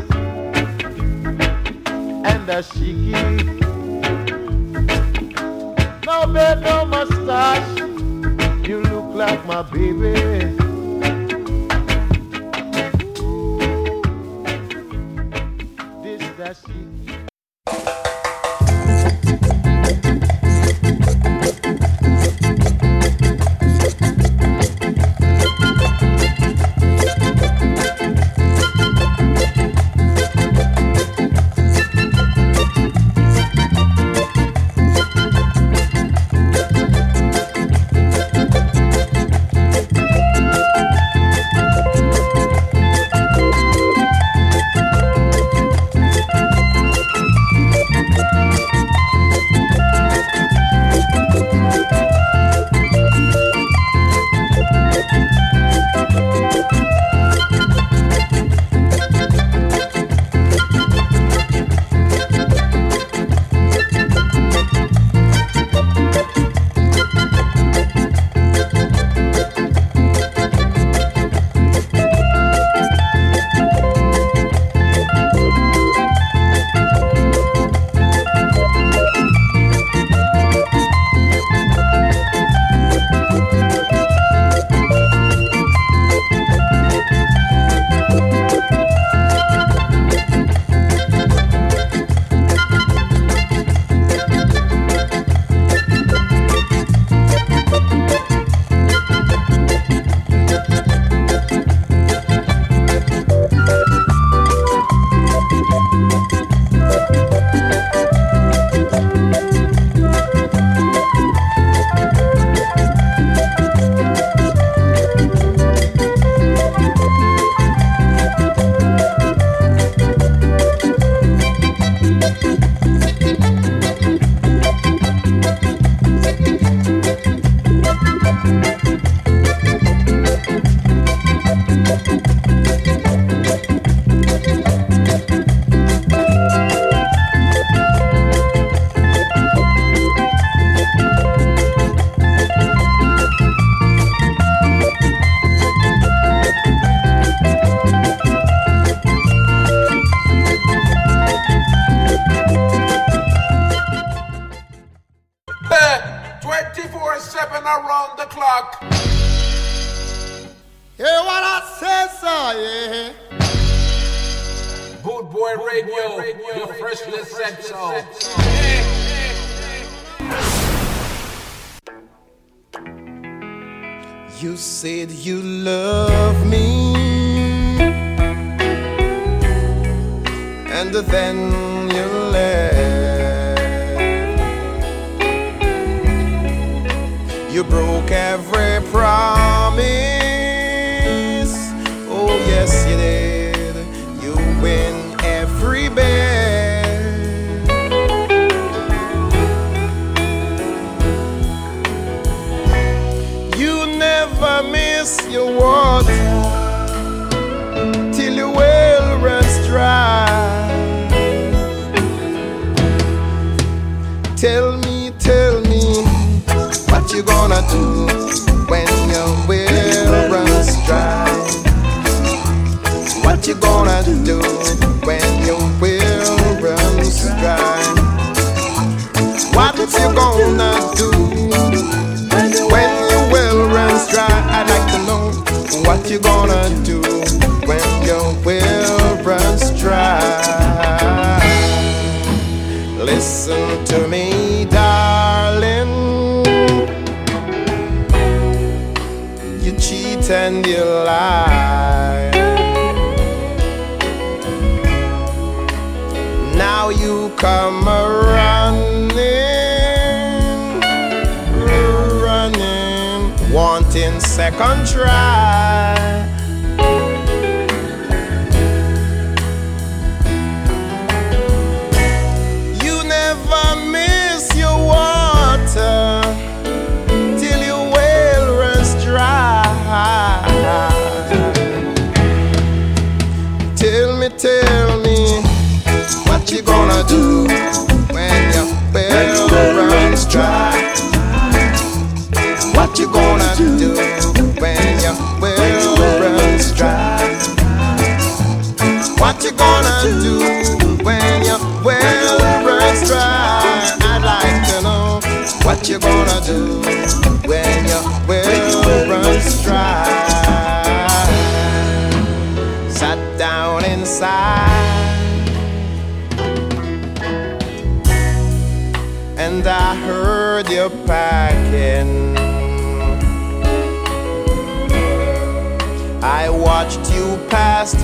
and 2.29 2.49
a 2.57 2.59
shiki. 2.71 3.13
No 6.05 6.17
bed, 6.33 6.61
no 6.61 6.85
mustache. 6.85 7.79
You 8.67 8.81
look 8.81 9.15
like 9.15 9.45
my 9.45 9.61
baby. 9.61 10.60
that 16.41 16.57
she 16.57 17.00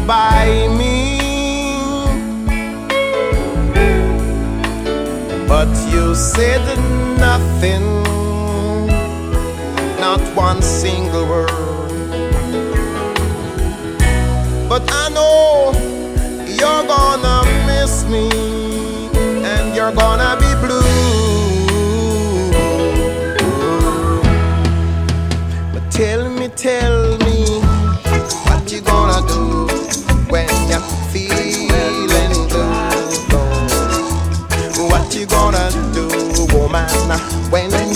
by 0.08 0.70
me. 0.80 1.20
But 5.48 5.68
you 5.92 6.16
said 6.16 6.64
nothing, 7.20 7.84
not 10.00 10.22
one 10.34 10.62
single 10.62 11.28
word. 11.28 11.52
But 14.70 14.84
I 14.90 15.10
know 15.10 15.74
you're 16.48 16.86
gonna 16.96 17.38
miss 17.68 18.06
me, 18.06 18.30
and 19.44 19.76
you're 19.76 19.92
gonna 19.92 20.38
be. 20.40 20.47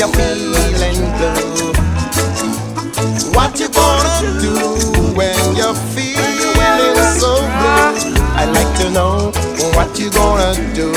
you're 0.01 0.09
feeling 0.13 0.97
blue. 1.17 1.73
What 3.35 3.59
you 3.59 3.69
gonna 3.69 4.41
do 4.41 4.55
when 5.13 5.55
you're 5.55 5.75
feeling 5.93 6.95
so 7.19 7.37
blue? 7.37 8.17
I'd 8.35 8.49
like 8.51 8.75
to 8.79 8.89
know 8.89 9.31
what 9.75 9.99
you 9.99 10.09
gonna 10.09 10.73
do 10.73 10.90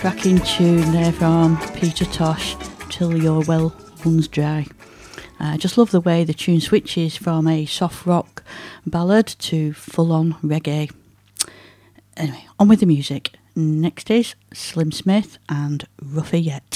cracking 0.00 0.38
tune 0.38 0.92
there 0.92 1.12
from 1.12 1.58
Peter 1.74 2.06
Tosh, 2.06 2.56
Till 2.88 3.22
Your 3.22 3.42
Well 3.42 3.76
Runs 4.02 4.28
Dry. 4.28 4.64
I 5.38 5.58
just 5.58 5.76
love 5.76 5.90
the 5.90 6.00
way 6.00 6.24
the 6.24 6.32
tune 6.32 6.62
switches 6.62 7.18
from 7.18 7.46
a 7.46 7.66
soft 7.66 8.06
rock 8.06 8.42
ballad 8.86 9.26
to 9.26 9.74
full 9.74 10.10
on 10.10 10.32
reggae. 10.42 10.90
Anyway, 12.16 12.46
on 12.58 12.68
with 12.68 12.80
the 12.80 12.86
music. 12.86 13.32
Next 13.54 14.10
is 14.10 14.34
Slim 14.54 14.90
Smith 14.90 15.36
and 15.50 15.86
Rougher 16.02 16.38
Yet. 16.38 16.69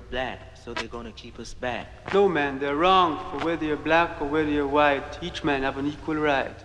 are 0.00 0.10
black, 0.10 0.56
so 0.56 0.74
they're 0.74 0.88
gonna 0.88 1.12
keep 1.12 1.38
us 1.38 1.54
back. 1.54 2.12
No, 2.12 2.28
man, 2.28 2.58
they're 2.58 2.76
wrong. 2.76 3.18
For 3.30 3.44
whether 3.44 3.64
you're 3.64 3.76
black 3.76 4.20
or 4.20 4.26
whether 4.26 4.50
you're 4.50 4.66
white, 4.66 5.18
each 5.22 5.44
man 5.44 5.62
have 5.62 5.78
an 5.78 5.86
equal 5.86 6.16
right. 6.16 6.56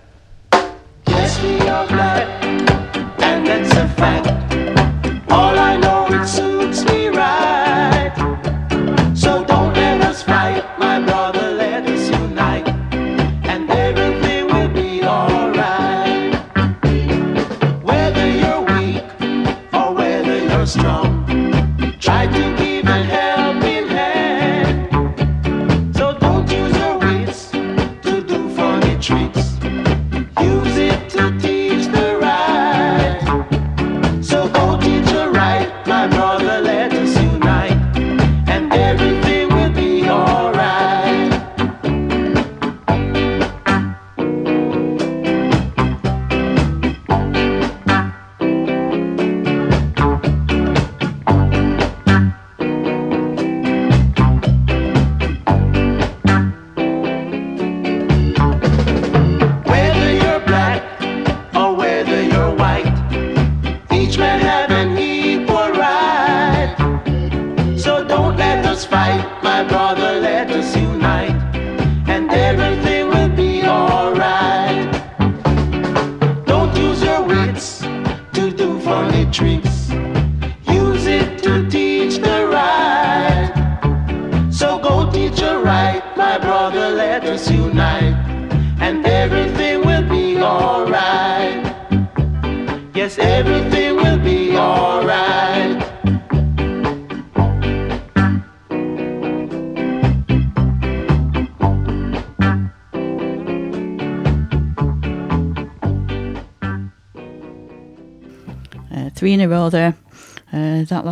Yes, 1.07 1.41
we 1.41 1.60
are 1.68 1.88
black. 1.88 2.35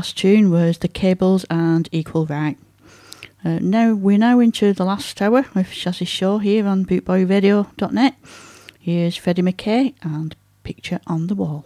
last 0.04 0.18
tune 0.18 0.52
was 0.52 0.80
The 0.80 0.90
Cables 0.90 1.46
and 1.50 1.88
Equal 1.94 2.26
Right. 2.26 2.58
Uh, 3.46 3.60
now 3.62 3.94
we're 3.94 4.18
now 4.18 4.42
into 4.42 4.74
the 4.74 4.84
last 4.84 5.22
hour 5.22 5.46
with 5.56 5.68
Shazzy 5.68 6.06
Shaw 6.06 6.40
here 6.40 6.68
on 6.68 6.86
BootboyRadio.net. 6.86 8.16
Here's 8.82 9.16
Freddie 9.16 9.44
McKay 9.44 9.94
and 10.02 10.36
Picture 10.64 11.00
on 11.08 11.28
the 11.28 11.36
Wall. 11.36 11.66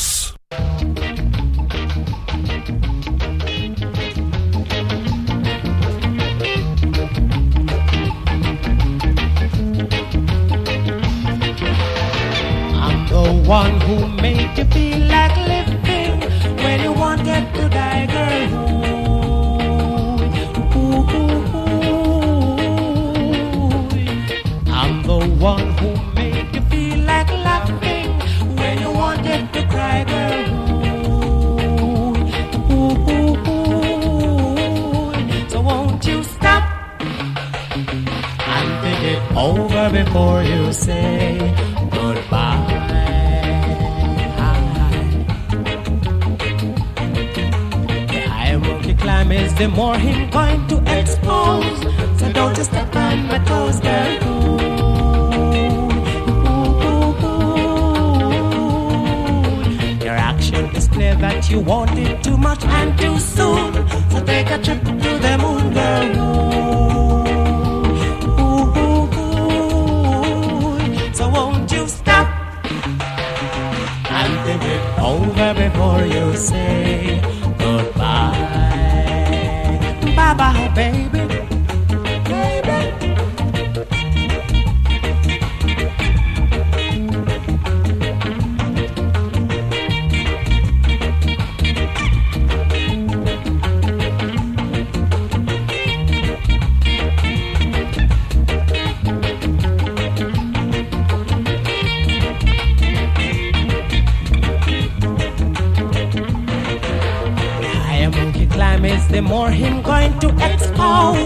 More 109.21 109.49
him 109.49 109.81
going 109.81 110.17
to 110.19 110.29
expose. 110.49 111.17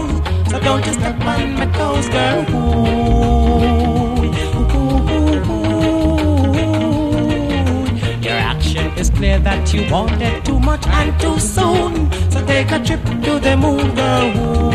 So 0.50 0.60
don't 0.60 0.84
you 0.86 0.92
step 0.92 1.20
on 1.20 1.54
my 1.54 1.66
toes, 1.72 2.08
girl. 2.08 2.44
Ooh, 2.50 2.56
ooh, 4.56 4.76
ooh. 4.76 5.02
Your 8.22 8.38
action 8.52 8.86
is 8.98 9.10
clear 9.10 9.38
that 9.40 9.72
you 9.74 9.90
wanted 9.90 10.44
too 10.44 10.60
much 10.60 10.86
and 10.86 11.20
too 11.20 11.38
soon. 11.38 12.10
So 12.30 12.44
take 12.46 12.70
a 12.70 12.78
trip 12.84 13.02
to 13.04 13.38
the 13.40 13.56
moon, 13.56 13.94
girl. 13.94 14.66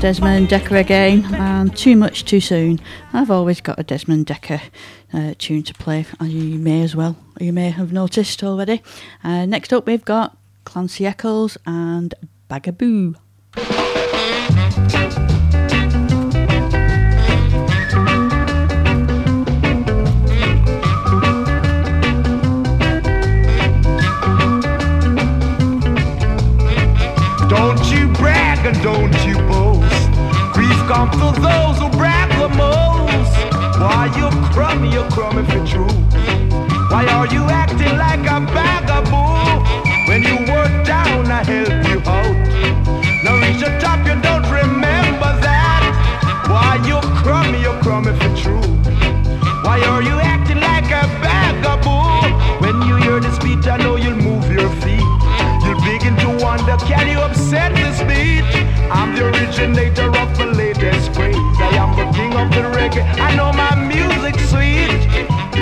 Desmond 0.00 0.48
Dekker 0.48 0.78
again, 0.78 1.24
and 1.34 1.76
Too 1.76 1.96
Much 1.96 2.24
Too 2.24 2.40
Soon. 2.40 2.78
I've 3.12 3.32
always 3.32 3.60
got 3.60 3.80
a 3.80 3.82
Desmond 3.82 4.26
Dekker 4.26 4.60
uh, 5.12 5.34
tune 5.38 5.64
to 5.64 5.74
play, 5.74 6.06
as 6.20 6.28
you 6.28 6.56
may 6.56 6.82
as 6.82 6.94
well, 6.94 7.16
you 7.40 7.52
may 7.52 7.70
have 7.70 7.92
noticed 7.92 8.44
already. 8.44 8.80
Uh, 9.24 9.44
next 9.44 9.72
up, 9.72 9.86
we've 9.86 10.04
got 10.04 10.36
Clancy 10.64 11.04
Eccles 11.04 11.58
and 11.66 12.14
Bagaboo. 12.48 13.16
Don't 27.48 27.84
you 27.90 28.08
brag, 28.12 28.64
and 28.64 28.82
don't 28.82 29.26
you 29.26 29.47
Comes 30.98 31.14
to 31.14 31.40
those 31.40 31.78
who 31.78 31.88
brag 31.96 32.28
the 32.40 32.48
most. 32.58 33.30
Why 33.78 34.10
you 34.18 34.28
crummy, 34.50 34.90
you 34.92 35.04
crummy 35.14 35.44
for 35.46 35.64
true. 35.64 35.94
Why 36.90 37.06
are 37.06 37.28
you 37.28 37.44
acting 37.44 37.96
like 37.96 38.26
a 38.26 38.40
vagabond? 38.50 39.62
When 40.08 40.24
you 40.24 40.34
work 40.52 40.74
down, 40.84 41.30
I 41.30 41.44
help 41.44 41.86
you 41.86 42.00
out. 42.02 42.34
Now 43.22 43.38
reach 43.38 43.60
the 43.62 43.70
top, 43.78 44.04
you 44.08 44.20
don't 44.20 44.42
remember 44.50 45.30
that. 45.46 45.86
Why 46.50 46.82
you 46.82 46.98
crummy, 47.22 47.60
you 47.60 47.74
crummy 47.80 48.10
for 48.18 48.34
true. 48.34 48.68
Why 49.62 49.78
are 49.86 50.02
you 50.02 50.18
acting 50.18 50.58
like 50.58 50.90
a 50.90 51.06
vagabond? 51.22 52.34
When 52.60 52.82
you 52.88 52.96
hear 52.96 53.20
this 53.20 53.38
beat, 53.38 53.64
I 53.68 53.76
know 53.76 53.94
you'll 53.94 54.16
move 54.16 54.50
your 54.50 54.68
feet. 54.82 55.06
You'll 55.62 55.80
begin 55.86 56.16
to 56.26 56.42
wonder, 56.42 56.76
can 56.90 57.06
you 57.06 57.20
upset 57.20 57.72
this 57.76 58.02
beat? 58.02 58.42
I'm 58.90 59.14
the 59.14 59.28
originator 59.28 60.08
of 60.16 60.36
the 60.36 60.46
the 62.62 62.68
reggae. 62.76 63.04
I 63.20 63.34
know 63.36 63.52
my 63.52 63.74
music's 63.74 64.50
sweet. 64.50 65.00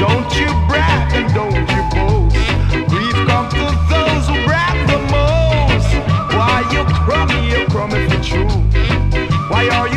Don't 0.01 0.31
you 0.41 0.49
brag 0.69 1.13
and 1.13 1.29
don't 1.35 1.67
you 1.75 1.83
boast. 1.95 2.37
Grief 2.91 3.17
comes 3.29 3.53
to 3.61 3.67
those 3.93 4.25
who 4.29 4.37
brag 4.49 4.77
the 4.89 5.01
most. 5.13 5.91
Why 6.37 6.65
you 6.73 6.83
crummy, 7.05 7.41
you 7.53 7.67
crummy 7.67 8.09
for 8.09 8.23
true. 8.23 8.57
Why 9.51 9.69
are 9.69 9.89
you 9.89 9.96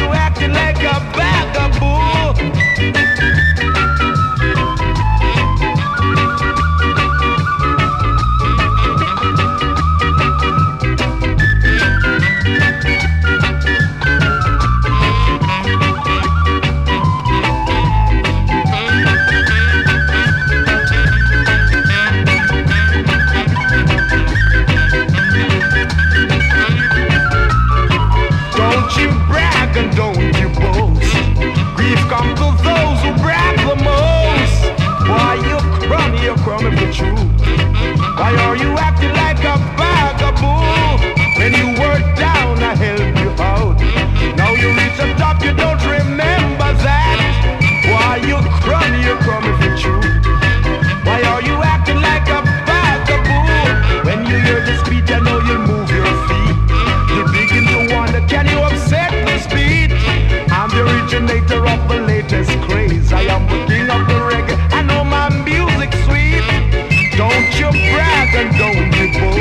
condone 68.32 68.94
it, 68.94 69.14
boy. 69.14 69.39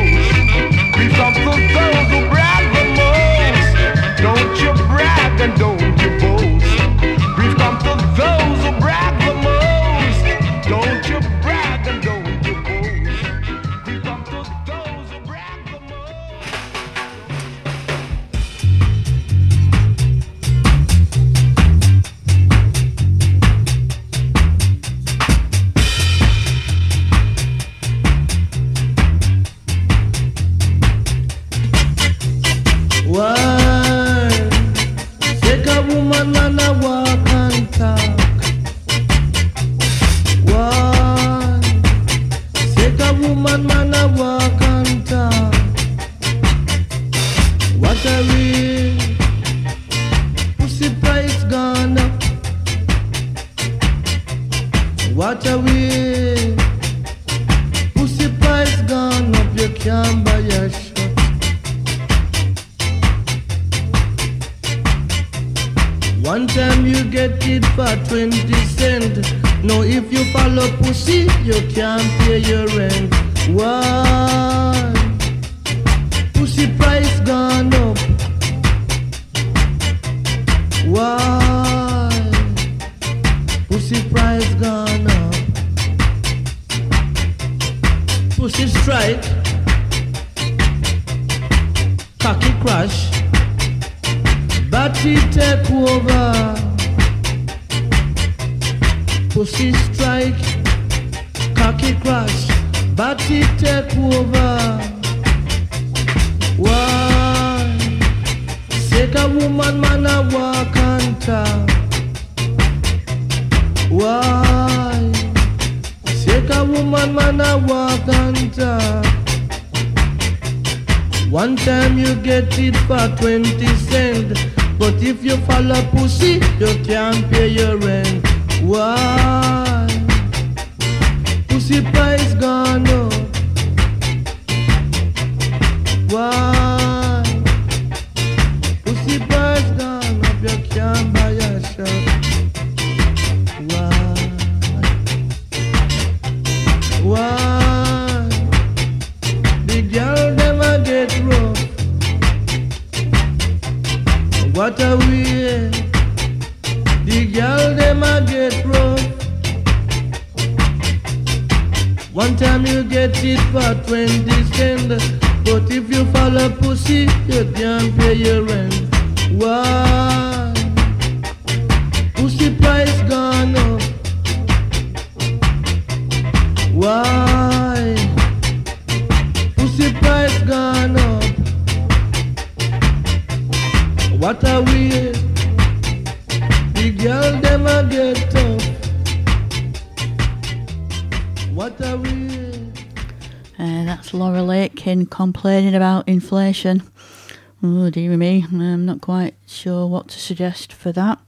Suggest 200.39 200.73
for 200.73 200.93
that. 200.93 201.19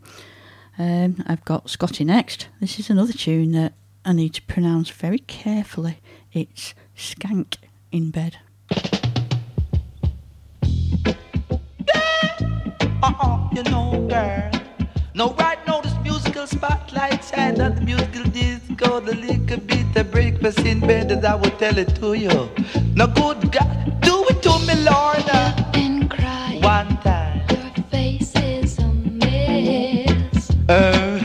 Um, 0.78 1.24
I've 1.27 1.45
got 1.45 1.69
Scotty 1.69 2.05
next. 2.05 2.47
This 2.61 2.78
is 2.78 2.91
another 2.91 3.12
tune 3.12 3.51
that 3.53 3.73
I 4.05 4.12
need 4.12 4.35
to 4.35 4.43
pronounce 4.43 4.89
very 4.89 5.19
carefully. 5.19 5.99
It's 6.32 6.74
Skank 6.97 7.57
in 7.91 8.12
Bed. 8.12 8.37
Uh-uh, 13.03 13.49
you 13.53 13.65
know, 13.65 14.07
girl. 14.09 14.51
No, 15.15 15.35
right 15.35 15.59
now 15.66 15.81
this 15.81 15.97
musical 16.05 16.47
spotlight 16.47 17.24
shine 17.24 17.61
on 17.61 17.74
the 17.74 17.81
musical 17.81 18.23
disco, 18.31 19.01
the 19.01 19.16
little 19.16 19.59
bit 19.59 19.97
of 19.97 20.12
breakfast 20.12 20.61
in 20.61 20.78
bed 20.78 21.11
as 21.11 21.24
I 21.24 21.35
would 21.35 21.59
tell 21.59 21.77
it 21.77 21.97
to 21.97 22.15
you. 22.15 22.49
No 22.95 23.09
good 23.09 23.51
God, 23.51 24.01
do 24.03 24.24
it 24.28 24.41
to 24.45 24.57
me, 24.66 24.74
Lorna. 24.89 25.70
Uh, 30.70 31.18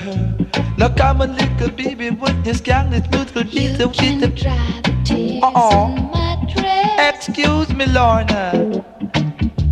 now 0.76 0.90
come 0.90 1.22
on, 1.22 1.38
little 1.38 1.70
baby, 1.70 2.10
with 2.10 2.44
this 2.44 2.60
gang, 2.60 2.90
this 2.90 3.08
musical 3.12 3.44
beat, 3.44 3.78
the 3.78 3.88
beat, 3.90 4.20
the 4.20 4.28
Dry 4.30 4.82
the 4.84 4.92
tears 5.06 5.44
Uh-uh. 5.44 5.90
my 6.12 6.52
dress. 6.52 7.16
Excuse 7.16 7.70
me, 7.76 7.86
Lorna. 7.86 8.84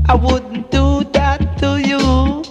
I 0.07 0.13
wouldn't 0.13 0.69
do 0.69 1.03
that 1.13 1.57
to 1.57 1.81
you. 1.81 2.43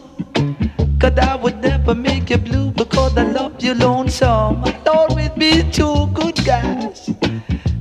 Cause 0.99 1.17
I 1.17 1.37
would 1.37 1.63
never 1.63 1.95
make 1.95 2.29
you 2.29 2.39
blue 2.39 2.73
because 2.73 3.17
I 3.17 3.23
love 3.23 3.63
you 3.63 3.75
lonesome. 3.75 4.65
I'd 4.65 4.89
always 4.89 5.31
be 5.31 5.63
two 5.71 6.09
good 6.15 6.45
guys. 6.45 7.09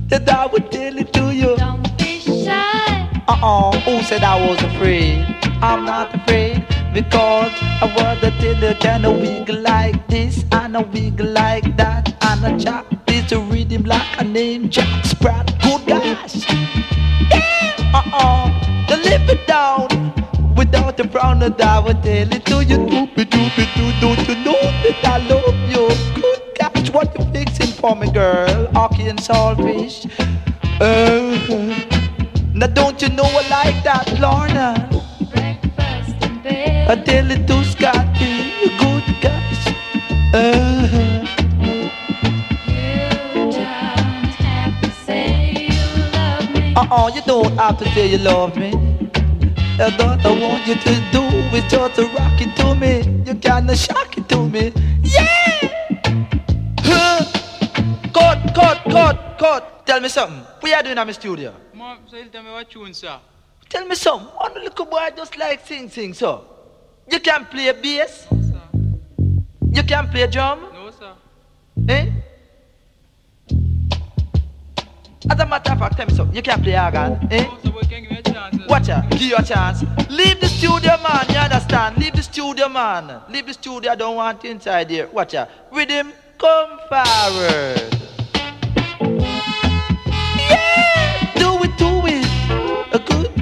That 0.06 0.28
I 0.30 0.46
would 0.46 0.70
tell 0.70 0.96
it 0.96 1.12
to 1.14 1.34
you. 1.34 1.56
Don't 1.56 1.98
be 1.98 2.20
shy. 2.20 3.10
Uh-uh, 3.26 3.72
who 3.80 4.02
said 4.04 4.22
I 4.22 4.36
was 4.48 4.62
afraid? 4.62 5.26
I'm 5.60 5.84
not 5.84 6.14
afraid 6.14 6.64
because 6.92 7.52
I 7.80 7.86
was 7.96 8.22
a 8.22 8.30
you 8.68 8.74
can 8.74 9.04
I 9.04 9.08
wiggle 9.08 9.60
like 9.60 10.06
this 10.08 10.44
and 10.52 10.76
I 10.76 10.82
wiggle 10.82 11.26
like 11.26 11.76
that 11.76 12.14
and 12.22 12.44
I 12.44 12.58
chop 12.58 12.86
this 13.06 13.32
rhythm 13.32 13.84
like 13.84 14.20
a 14.20 14.24
name 14.24 14.68
Jack 14.68 15.04
Sprat. 15.06 15.46
Good 15.62 15.86
guys. 15.86 16.44
Yeah, 17.30 17.92
uh-uh, 17.94 18.86
to 18.88 18.96
live 18.96 19.30
it 19.30 19.46
down 19.46 19.88
without 20.54 20.96
the 20.98 21.08
frown 21.08 21.38
that 21.38 21.60
I 21.60 21.78
would 21.78 22.02
tell 22.02 22.30
it 22.30 22.44
to 22.46 22.64
you. 22.64 22.78
Doopy 22.78 23.24
doopy 23.24 23.64
doo, 23.74 23.92
don't 24.00 24.28
you 24.28 24.34
know 24.44 24.60
that 24.60 25.04
I 25.04 25.18
love 25.28 25.58
you? 25.70 25.88
Good 26.20 26.42
gosh, 26.60 26.90
what 26.90 27.18
you 27.18 27.24
fixing 27.32 27.68
for 27.68 27.96
me, 27.96 28.10
girl? 28.12 28.66
Ackee 28.74 29.08
and 29.08 29.18
saltfish. 29.18 30.10
Uh, 30.80 31.38
now 32.52 32.66
don't 32.66 33.00
you 33.00 33.08
know 33.08 33.24
I 33.24 33.48
like 33.48 33.84
that, 33.84 34.20
Lorna? 34.20 34.91
You 36.84 36.90
don't 43.40 43.54
have 44.42 44.80
to 44.82 44.90
say 45.06 45.68
you 45.68 46.12
love 46.12 46.50
me. 46.54 46.74
uh-uh, 46.74 47.10
you 47.14 47.22
don't 47.22 47.56
have 47.58 47.78
to 47.78 47.84
say 47.94 48.06
you 48.10 48.18
love 48.18 48.56
me. 48.56 48.70
That's 49.78 49.96
what 50.02 50.26
I 50.26 50.30
want 50.40 50.66
you 50.66 50.74
to 50.74 50.94
do 51.12 51.22
is 51.56 51.64
just 51.70 51.94
to 51.96 52.06
rock 52.08 52.40
it 52.40 52.54
to 52.56 52.74
me. 52.74 53.02
You 53.26 53.34
kinda 53.36 53.76
shock 53.76 54.18
it 54.18 54.28
to 54.30 54.48
me. 54.48 54.72
Yeah! 55.02 55.60
Huh. 56.80 57.24
Cut, 58.12 58.54
cut, 58.54 58.82
cut, 58.90 59.38
cut. 59.38 59.86
Tell 59.86 60.00
me 60.00 60.08
something. 60.08 60.40
What 60.60 60.70
you 60.70 60.82
doing 60.82 60.98
in 60.98 61.06
my 61.06 61.12
studio? 61.12 61.54
Mom, 61.74 61.98
so 62.08 62.16
you 62.16 62.26
tell 62.26 62.42
me 62.42 62.50
what 62.50 62.68
tune, 62.68 62.92
sir? 62.92 63.18
Tell 63.68 63.86
me 63.86 63.94
something. 63.94 64.28
One 64.28 64.54
little 64.54 64.86
boy 64.86 65.10
just 65.16 65.38
like 65.38 65.66
sing, 65.66 65.88
sing, 65.88 66.12
so. 66.14 66.51
You 67.10 67.20
can 67.20 67.44
play 67.46 67.72
bass? 67.72 68.26
You 69.72 69.82
can 69.82 70.08
play 70.08 70.26
drum? 70.26 70.60
No, 70.72 70.90
sir. 70.90 71.12
Eh? 71.88 72.10
As 75.30 75.38
a 75.38 75.46
matter 75.46 75.72
of 75.72 75.78
fact, 75.78 75.96
tell 75.96 76.06
me 76.06 76.14
something. 76.14 76.36
You 76.36 76.42
can 76.42 76.62
play 76.62 76.78
organ, 76.78 77.28
eh? 77.30 77.48
So 77.64 77.70
we 77.70 77.82
can 77.82 78.02
give 78.02 78.12
a 78.12 78.28
sir. 78.28 78.66
Watch 78.68 78.88
out, 78.88 79.10
give 79.10 79.22
you 79.22 79.36
a 79.36 79.42
chance. 79.42 79.82
Leave 80.10 80.40
the 80.40 80.48
studio, 80.48 80.96
man. 81.02 81.26
You 81.28 81.38
understand? 81.38 81.98
Leave 81.98 82.14
the 82.14 82.22
studio, 82.22 82.68
man. 82.68 83.22
Leave 83.28 83.46
the 83.46 83.54
studio. 83.54 83.92
I 83.92 83.94
don't 83.94 84.16
want 84.16 84.44
you 84.44 84.50
inside 84.50 84.90
here. 84.90 85.08
Watch 85.08 85.34
out. 85.34 85.48
With 85.70 85.88
him, 85.88 86.12
come 86.38 86.78
forward. 86.88 87.98
Yeah, 90.50 91.32
do 91.34 91.62
it, 91.62 91.76
do 91.78 92.02
it. 92.06 92.94
A 92.94 92.98
good. 92.98 93.32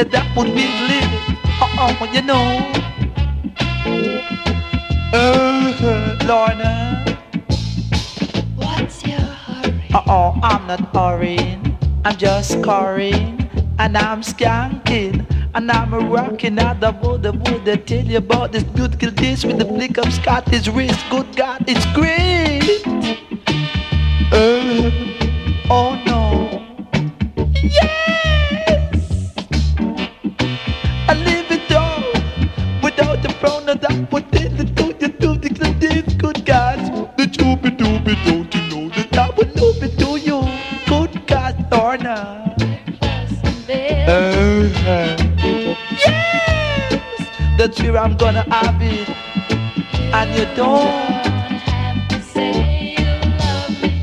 And 0.00 0.10
that 0.12 0.34
would 0.34 0.54
be 0.54 0.64
living 0.88 1.09
oh, 1.80 2.10
you 2.12 2.22
know. 2.22 2.72
Uh, 5.12 6.18
Lorna. 6.26 7.18
What's 8.56 9.04
your 9.04 9.18
hurry? 9.18 9.88
Uh 9.94 10.02
oh, 10.06 10.40
I'm 10.42 10.66
not 10.66 10.94
hurrying. 10.94 11.78
I'm 12.04 12.16
just 12.16 12.60
scoring. 12.60 13.48
And 13.78 13.96
I'm 13.96 14.20
skanking. 14.22 15.26
And 15.54 15.70
I'm 15.70 15.94
rocking 16.10 16.58
out 16.58 16.80
the 16.80 16.92
wood 16.92 17.22
border. 17.42 17.76
Tell 17.76 18.04
you 18.04 18.18
about 18.18 18.52
this 18.52 18.62
beautiful 18.62 19.10
dish 19.10 19.44
with 19.44 19.58
the 19.58 19.64
flick 19.64 19.98
of 19.98 20.12
Scottish 20.12 20.68
wrist. 20.68 21.00
Good 21.10 21.34
God, 21.34 21.64
it's 21.66 21.86
great. 21.94 22.82
Uh, 24.32 24.90
oh 25.70 26.00
no. 26.06 26.62
Yeah! 27.62 28.19
here 47.90 47.98
I'm 47.98 48.16
gonna 48.16 48.44
have 48.54 48.80
it. 48.82 49.08
And 50.14 50.30
you 50.34 50.46
don't. 50.54 51.20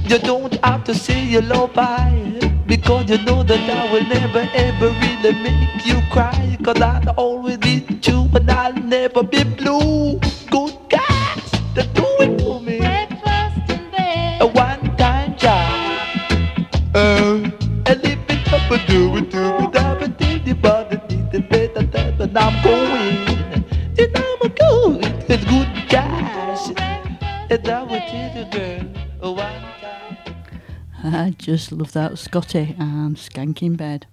You 0.10 0.18
don't 0.20 0.54
have 0.64 0.86
to 0.86 0.96
say 0.96 1.22
you 1.26 1.42
love 1.42 1.78
I 1.78 2.40
Because 2.66 3.10
you 3.10 3.18
know 3.26 3.44
that 3.44 3.60
I 3.70 3.92
will 3.92 4.08
never 4.08 4.50
ever 4.54 4.88
really 4.88 5.34
make 5.44 5.86
you 5.86 6.02
cry 6.10 6.58
Cause 6.64 6.82
I'll 6.82 7.10
always 7.18 7.58
be 7.58 7.82
true 8.02 8.30
and 8.34 8.50
I'll 8.50 8.74
never 8.74 9.22
be 9.22 9.44
blue 9.44 10.18
just 31.48 31.72
love 31.72 31.94
that 31.94 32.18
Scotty 32.18 32.76
and 32.78 33.16
Skank 33.16 33.62
in 33.62 33.78
Bed. 33.78 34.06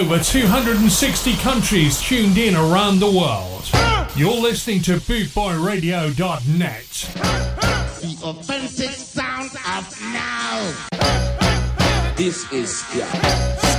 over 0.00 0.18
260 0.18 1.36
countries 1.36 2.00
tuned 2.00 2.38
in 2.38 2.56
around 2.56 3.00
the 3.00 3.10
world. 3.10 3.68
You're 4.16 4.32
listening 4.32 4.80
to 4.82 4.92
bootboyradio.net. 4.92 6.86
The 8.00 8.18
authentic 8.24 8.90
sound 8.92 9.50
of 9.50 10.00
now. 10.00 10.72
This 12.16 12.50
is 12.50 12.78
Scott. 12.78 13.08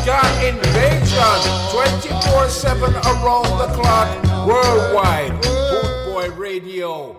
Scott 0.03 0.43
Invasion, 0.45 1.41
24 1.72 2.49
7 2.49 2.93
around 2.93 3.57
the 3.57 3.68
clock, 3.73 4.48
worldwide. 4.48 5.31
Bootboy 5.41 6.38
Radio. 6.38 7.10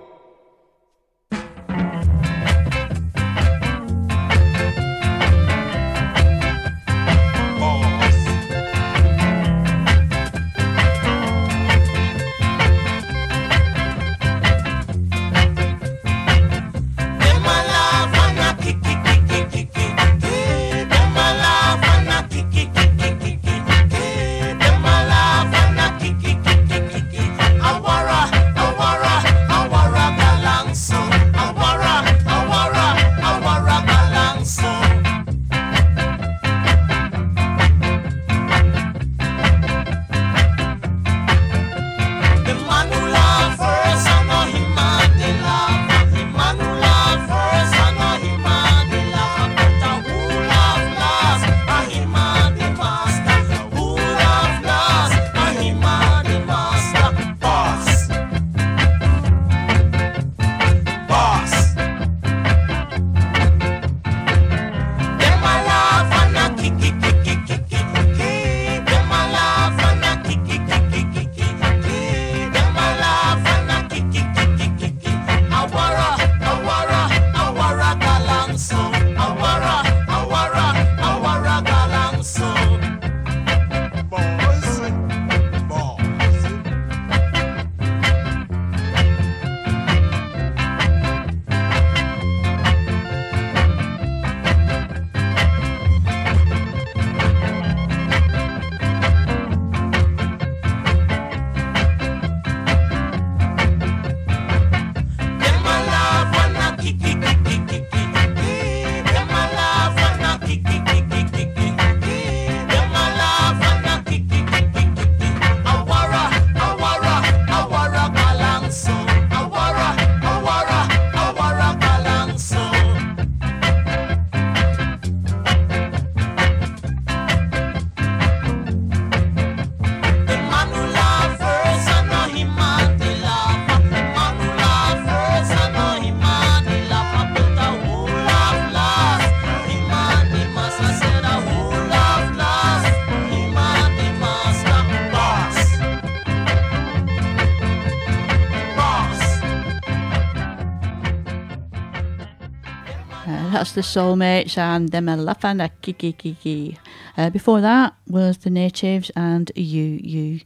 The 153.74 153.81
soulmates 153.81 154.59
and 154.59 154.90
them 154.90 155.09
a 155.09 155.16
laughing 155.16 155.59
a 155.59 155.70
kiki 155.70 156.12
kiki. 156.12 156.78
Uh, 157.16 157.31
before 157.31 157.62
that 157.62 157.94
was 158.07 158.36
the 158.36 158.51
Natives 158.51 159.11
and 159.16 159.51
you 159.57 159.99
you. 160.03 160.40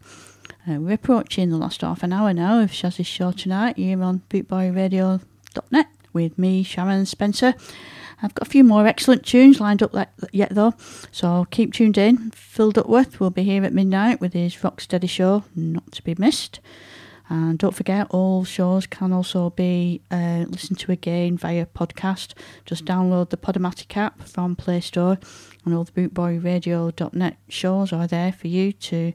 Uh, 0.69 0.81
we're 0.81 0.93
approaching 0.93 1.51
the 1.51 1.57
last 1.57 1.81
half 1.81 2.05
an 2.05 2.12
hour 2.12 2.32
now 2.32 2.61
of 2.61 2.70
Shazzy's 2.70 3.09
show 3.09 3.32
tonight 3.32 3.78
here 3.78 4.01
on 4.01 4.23
bootboyradio.net 4.31 5.89
with 6.12 6.39
me, 6.39 6.62
Sharon 6.62 7.05
Spencer. 7.05 7.55
I've 8.23 8.32
got 8.35 8.47
a 8.47 8.51
few 8.51 8.62
more 8.62 8.86
excellent 8.86 9.27
tunes 9.27 9.61
lined 9.61 9.82
up 9.82 9.93
yet 10.32 10.55
though, 10.55 10.74
so 11.11 11.48
keep 11.51 11.73
tuned 11.73 11.98
in. 11.98 12.31
Phil 12.31 12.70
Duckworth 12.70 13.19
will 13.19 13.31
be 13.31 13.43
here 13.43 13.65
at 13.65 13.73
midnight 13.73 14.20
with 14.20 14.35
his 14.35 14.55
Rocksteady 14.55 15.09
show, 15.09 15.43
not 15.57 15.90
to 15.90 16.03
be 16.05 16.15
missed. 16.16 16.61
And 17.28 17.59
don't 17.59 17.74
forget, 17.74 18.07
all 18.11 18.44
shows 18.44 18.86
can 18.86 19.12
also 19.12 19.51
be 19.51 20.01
uh, 20.11 20.44
listened 20.48 20.78
to 20.81 20.93
again 20.93 21.36
via 21.36 21.66
podcast. 21.66 22.35
Just 22.65 22.85
download 22.85 23.31
the 23.31 23.36
Podomatic 23.36 23.97
app 23.97 24.23
from 24.23 24.55
Play 24.55 24.81
Store, 24.81 25.19
and 25.65 25.74
all 25.74 25.85
the 25.85 25.93
bootboyradio.net 25.93 27.36
shows 27.48 27.93
are 27.93 28.07
there 28.07 28.32
for 28.32 28.47
you 28.47 28.73
to 28.73 29.12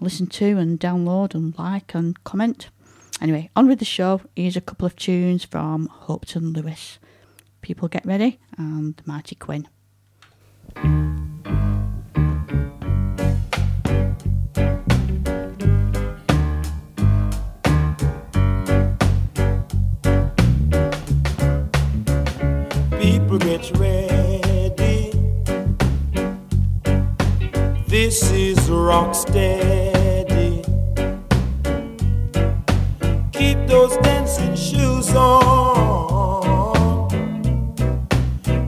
listen 0.00 0.28
to 0.28 0.56
and 0.56 0.78
download 0.78 1.34
and 1.34 1.58
like 1.58 1.94
and 1.94 2.22
comment. 2.22 2.70
Anyway, 3.20 3.50
on 3.56 3.66
with 3.66 3.80
the 3.80 3.84
show. 3.84 4.20
Here's 4.36 4.56
a 4.56 4.60
couple 4.60 4.86
of 4.86 4.94
tunes 4.94 5.44
from 5.44 5.88
Hopeton 6.02 6.54
Lewis. 6.54 7.00
People 7.60 7.88
get 7.88 8.06
ready, 8.06 8.38
and 8.56 8.96
the 8.96 9.02
Mighty 9.04 9.34
Quinn. 9.34 9.66
People 23.28 23.46
get 23.46 23.70
ready. 23.76 25.12
This 27.86 28.30
is 28.32 28.70
rock 28.70 29.14
steady. 29.14 30.62
Keep 33.32 33.66
those 33.68 33.98
dancing 33.98 34.56
shoes 34.56 35.14
on. 35.14 36.30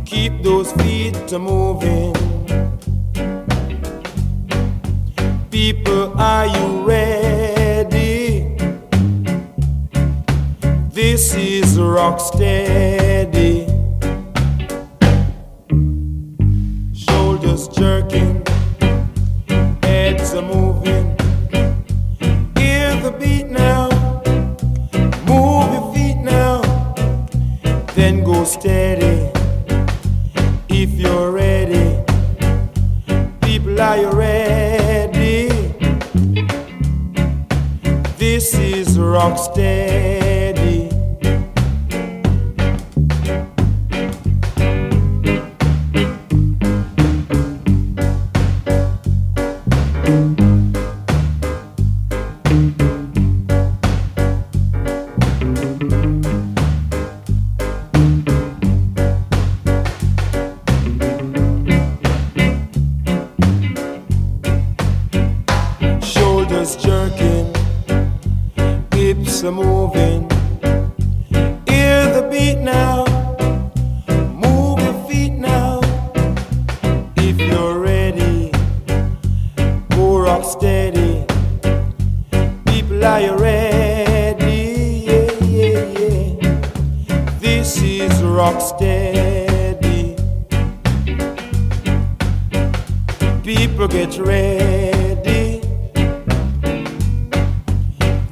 Keep 0.05 0.43
those 0.43 0.73
feet 0.73 1.33
a 1.33 1.39
moving. 1.39 2.13
People, 5.51 6.13
are 6.21 6.47
you 6.47 6.83
ready? 6.83 8.59
This 10.93 11.35
is 11.35 11.81
rock 11.81 12.21
steady. 12.21 13.60
Jerking, 17.81 18.45
heads 19.83 20.35
are 20.35 20.43
moving. 20.43 21.17
Hear 22.59 22.95
the 23.01 23.11
beat 23.19 23.47
now, 23.47 23.89
move 25.25 25.73
your 25.73 25.95
feet 25.95 26.19
now, 26.19 26.61
then 27.95 28.23
go 28.23 28.45
steady. 28.45 29.33
If 30.69 30.91
you're 30.93 31.31
ready, 31.31 32.05
people, 33.41 33.81
are 33.81 33.97
you 33.97 34.11
ready? 34.11 35.49
This 38.19 38.53
is 38.59 38.99
rock 38.99 39.39
steady. 39.39 40.20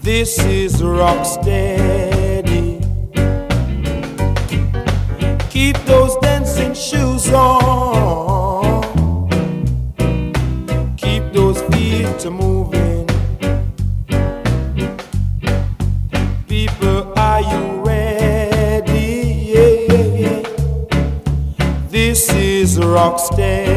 This 0.08 0.38
is 0.38 0.82
rock 0.82 1.26
steady. 1.26 2.80
Keep 5.50 5.76
those 5.84 6.16
dancing 6.22 6.72
shoes 6.72 7.30
on. 7.30 8.78
Keep 10.96 11.34
those 11.34 11.60
feet 11.68 12.24
a 12.24 12.30
moving. 12.30 13.06
People, 16.48 17.12
are 17.14 17.42
you 17.42 17.82
ready? 17.84 19.52
Yeah, 19.52 19.74
yeah, 19.92 20.06
yeah. 20.22 20.42
This 21.90 22.32
is 22.32 22.78
rock 22.78 23.18
steady. 23.18 23.67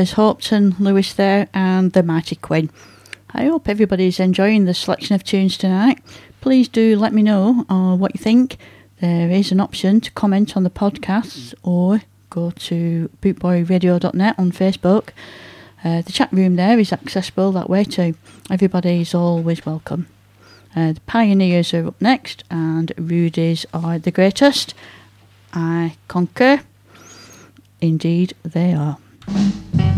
was 0.00 0.14
Hopeton 0.14 0.78
Lewis 0.80 1.12
there 1.12 1.46
and 1.54 1.92
The 1.92 2.02
Mighty 2.02 2.34
Quinn. 2.34 2.68
I 3.32 3.44
hope 3.44 3.68
everybody's 3.68 4.18
enjoying 4.18 4.64
the 4.64 4.74
selection 4.74 5.14
of 5.14 5.22
tunes 5.22 5.56
tonight. 5.56 6.00
Please 6.40 6.66
do 6.68 6.96
let 6.96 7.12
me 7.12 7.22
know 7.22 7.64
uh, 7.68 7.94
what 7.94 8.12
you 8.12 8.18
think. 8.20 8.56
There 9.00 9.30
is 9.30 9.52
an 9.52 9.60
option 9.60 10.00
to 10.00 10.10
comment 10.10 10.56
on 10.56 10.64
the 10.64 10.70
podcast 10.70 11.54
or 11.62 12.02
go 12.28 12.50
to 12.50 13.08
bootboyradio.net 13.22 14.34
on 14.36 14.50
Facebook. 14.50 15.10
Uh, 15.84 16.02
the 16.02 16.12
chat 16.12 16.32
room 16.32 16.56
there 16.56 16.78
is 16.78 16.92
accessible 16.92 17.52
that 17.52 17.70
way 17.70 17.84
too. 17.84 18.16
Everybody 18.50 19.02
is 19.02 19.14
always 19.14 19.64
welcome. 19.64 20.08
Uh, 20.74 20.92
the 20.92 21.00
Pioneers 21.02 21.72
are 21.72 21.86
up 21.86 22.00
next, 22.00 22.42
and 22.50 22.90
Rudies 22.96 23.64
are 23.72 24.00
the 24.00 24.10
greatest. 24.10 24.74
I 25.52 25.96
concur. 26.08 26.62
Indeed, 27.80 28.34
they 28.42 28.74
are. 28.74 28.98
Thank 29.26 29.80
you. 29.80 29.93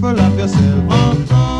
careful 0.00 0.20
of 0.20 0.38
yourself. 0.38 1.53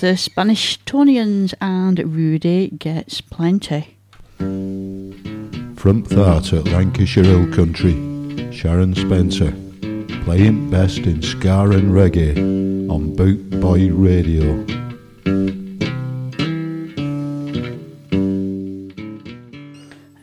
the 0.00 0.16
Spanishtonians 0.16 1.52
and 1.60 1.98
Rudy 1.98 2.70
gets 2.70 3.20
plenty. 3.20 3.96
From 4.38 6.04
that 6.04 6.52
at 6.54 6.64
Lancashire 6.68 7.24
Hill 7.24 7.52
Country, 7.52 7.92
Sharon 8.50 8.94
Spencer, 8.94 9.52
playing 10.24 10.70
best 10.70 11.00
in 11.00 11.20
ska 11.20 11.64
and 11.64 11.92
reggae 11.92 12.90
on 12.90 13.14
Boot 13.14 13.50
Boy 13.60 13.90
Radio. 13.90 14.64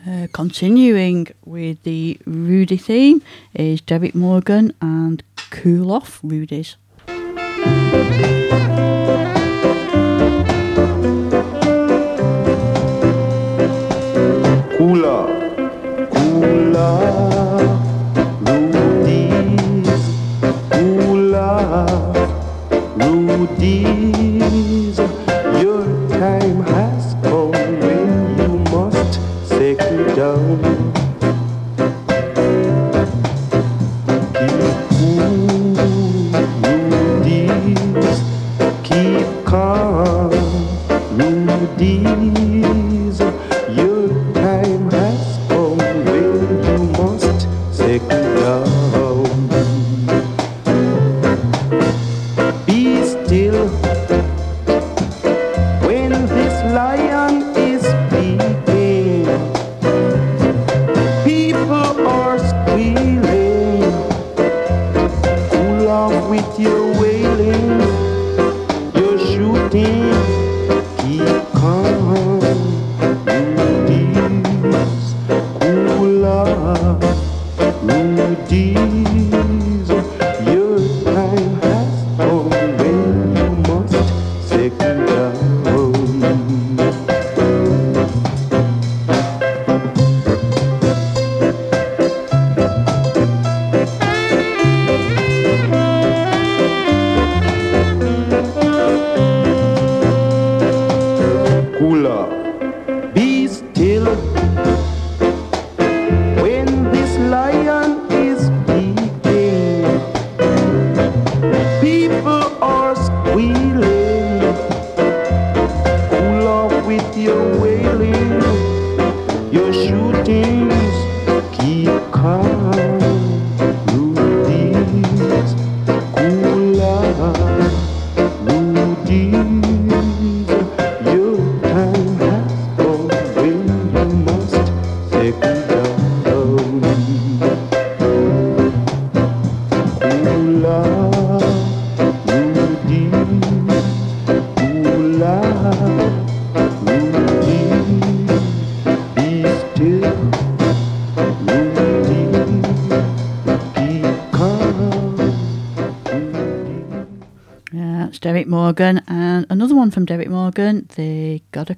Uh, 0.08 0.28
continuing 0.34 1.28
with 1.46 1.84
the 1.84 2.18
Rudy 2.26 2.78
theme 2.78 3.22
is 3.54 3.82
Derrick 3.82 4.16
Morgan 4.16 4.74
and 4.82 5.22
Cool 5.52 5.92
Off 5.92 6.20
Rudy's. 6.24 6.78
love. 14.98 15.37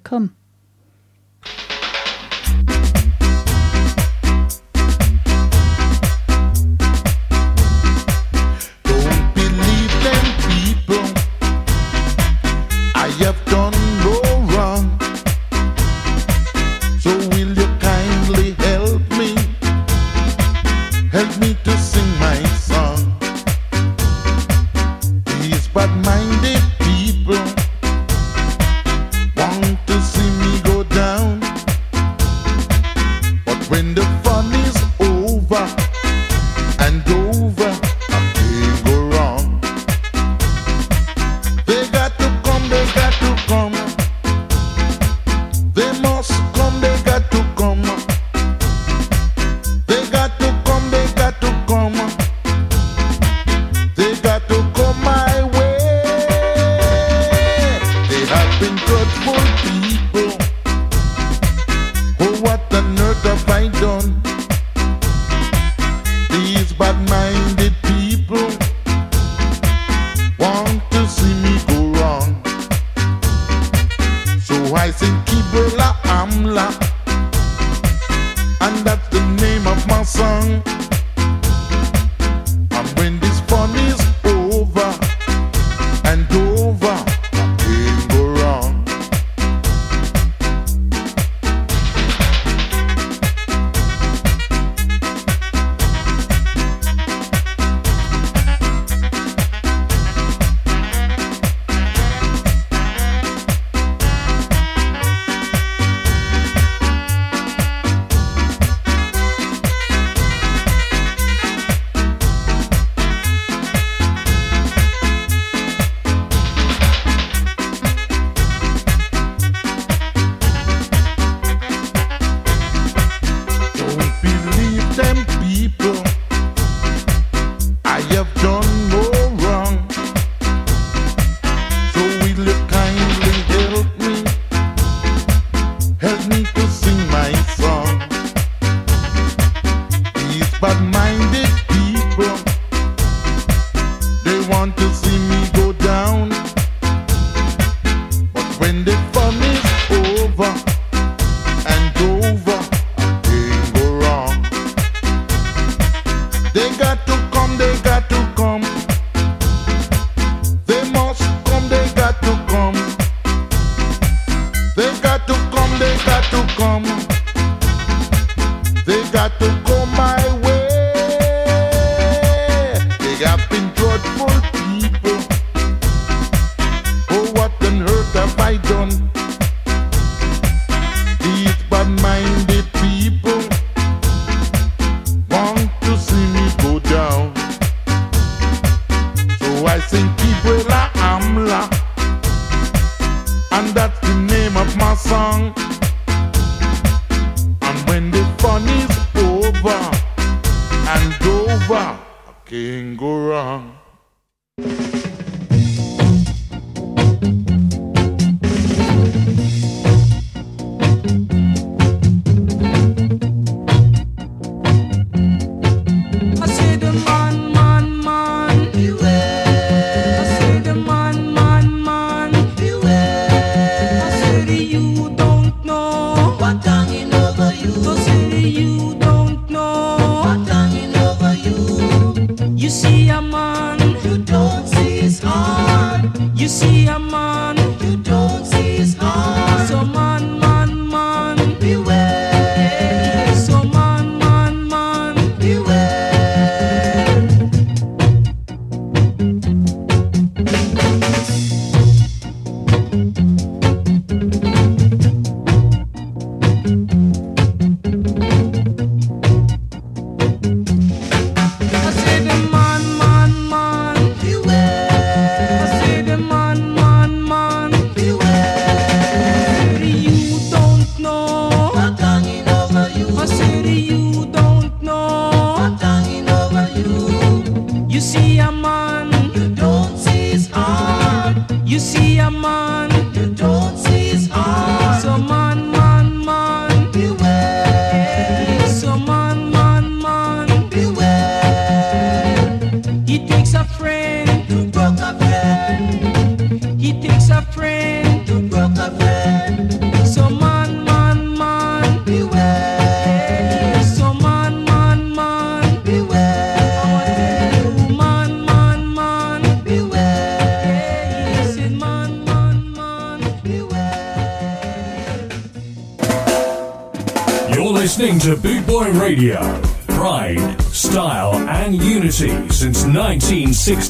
come. 0.09 0.38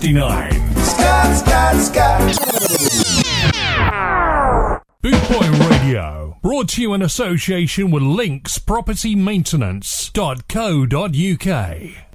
59. 0.10 0.49
Boot 5.02 5.30
Boy 5.30 5.49
Radio, 5.69 6.38
brought 6.41 6.68
to 6.69 6.81
you 6.81 6.95
in 6.95 7.03
association 7.03 7.91
with 7.91 8.02
Links 8.02 8.57
Property 8.57 9.15
linkspropertymaintenance.co.uk. 9.15 12.09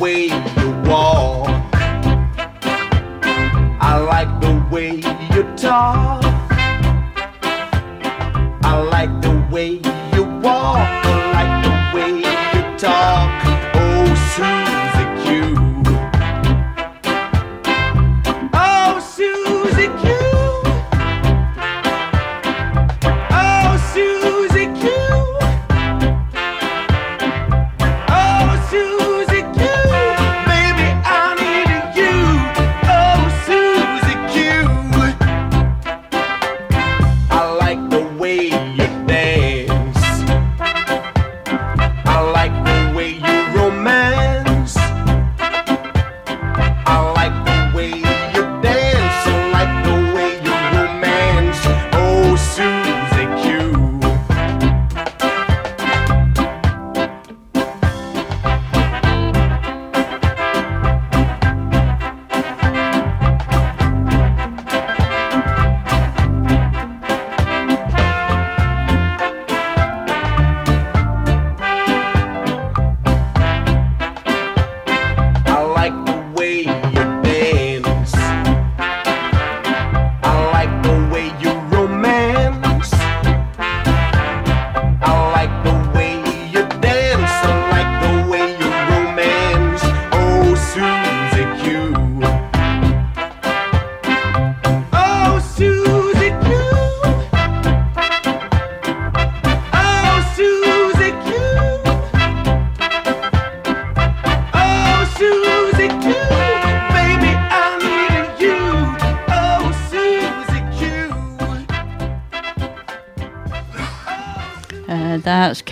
way 0.00 0.29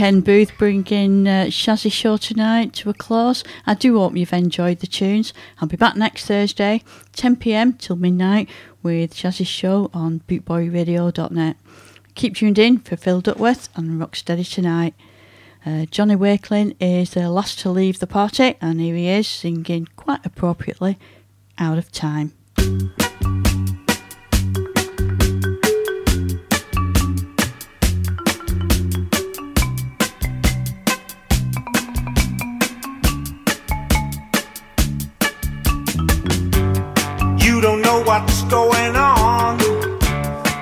Ken 0.08 0.22
Boothe 0.22 0.56
bringing 0.56 1.28
uh, 1.28 1.48
Shazzy 1.50 1.92
Show 1.92 2.16
tonight 2.16 2.72
to 2.72 2.88
a 2.88 2.94
close. 2.94 3.44
I 3.66 3.74
do 3.74 3.98
hope 3.98 4.16
you've 4.16 4.32
enjoyed 4.32 4.78
the 4.78 4.86
tunes. 4.86 5.34
I'll 5.60 5.68
be 5.68 5.76
back 5.76 5.96
next 5.96 6.24
Thursday, 6.24 6.82
10 7.12 7.36
pm 7.36 7.74
till 7.74 7.96
midnight, 7.96 8.48
with 8.82 9.12
Shazzy 9.12 9.46
Show 9.46 9.90
on 9.92 10.22
bootboyradio.net. 10.26 11.56
Keep 12.14 12.36
tuned 12.36 12.58
in 12.58 12.78
for 12.78 12.96
Phil 12.96 13.20
Duckworth 13.20 13.68
and 13.76 14.00
Rocksteady 14.00 14.50
tonight. 14.50 14.94
Uh, 15.66 15.84
Johnny 15.84 16.16
Wakelin 16.16 16.74
is 16.80 17.10
the 17.10 17.28
last 17.28 17.58
to 17.58 17.70
leave 17.70 17.98
the 17.98 18.06
party, 18.06 18.54
and 18.62 18.80
here 18.80 18.96
he 18.96 19.08
is 19.08 19.28
singing 19.28 19.88
quite 19.96 20.24
appropriately 20.24 20.96
Out 21.58 21.76
of 21.76 21.92
Time. 21.92 22.32
What's 38.08 38.42
going 38.44 38.96
on. 38.96 39.58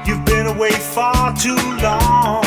You've 0.05 0.25
been 0.25 0.49
away 0.49 0.73
far 0.73 1.33
too 1.37 1.63
long. 1.81 2.45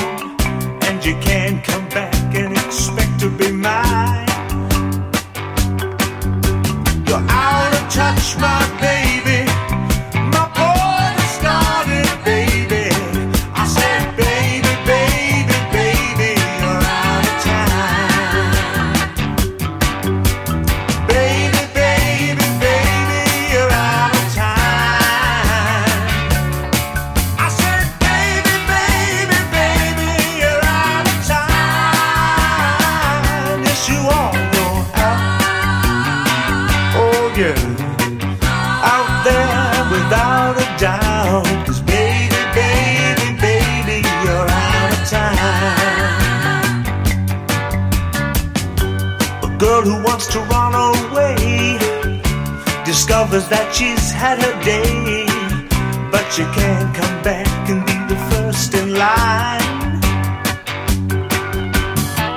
And 0.87 1.05
you 1.05 1.15
can't 1.21 1.63
come 1.63 1.87
back 1.87 2.35
and 2.35 2.51
expect 2.51 3.17
to 3.21 3.29
be 3.29 3.49
mine. 3.49 4.27
You're 7.07 7.25
out 7.47 7.71
of 7.79 7.85
touch, 7.89 8.37
my 8.43 8.59
baby. 8.81 8.88
To 50.31 50.39
run 50.41 50.73
away 50.73 51.79
discovers 52.85 53.47
that 53.49 53.73
she's 53.73 54.11
had 54.11 54.37
her 54.41 54.55
day, 54.63 55.25
but 56.11 56.25
she 56.33 56.43
can't 56.57 56.95
come 56.95 57.23
back 57.23 57.47
and 57.69 57.85
be 57.85 57.97
the 58.13 58.19
first 58.31 58.73
in 58.73 58.93
line. 58.93 59.99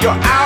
You're 0.03 0.21
out 0.35 0.42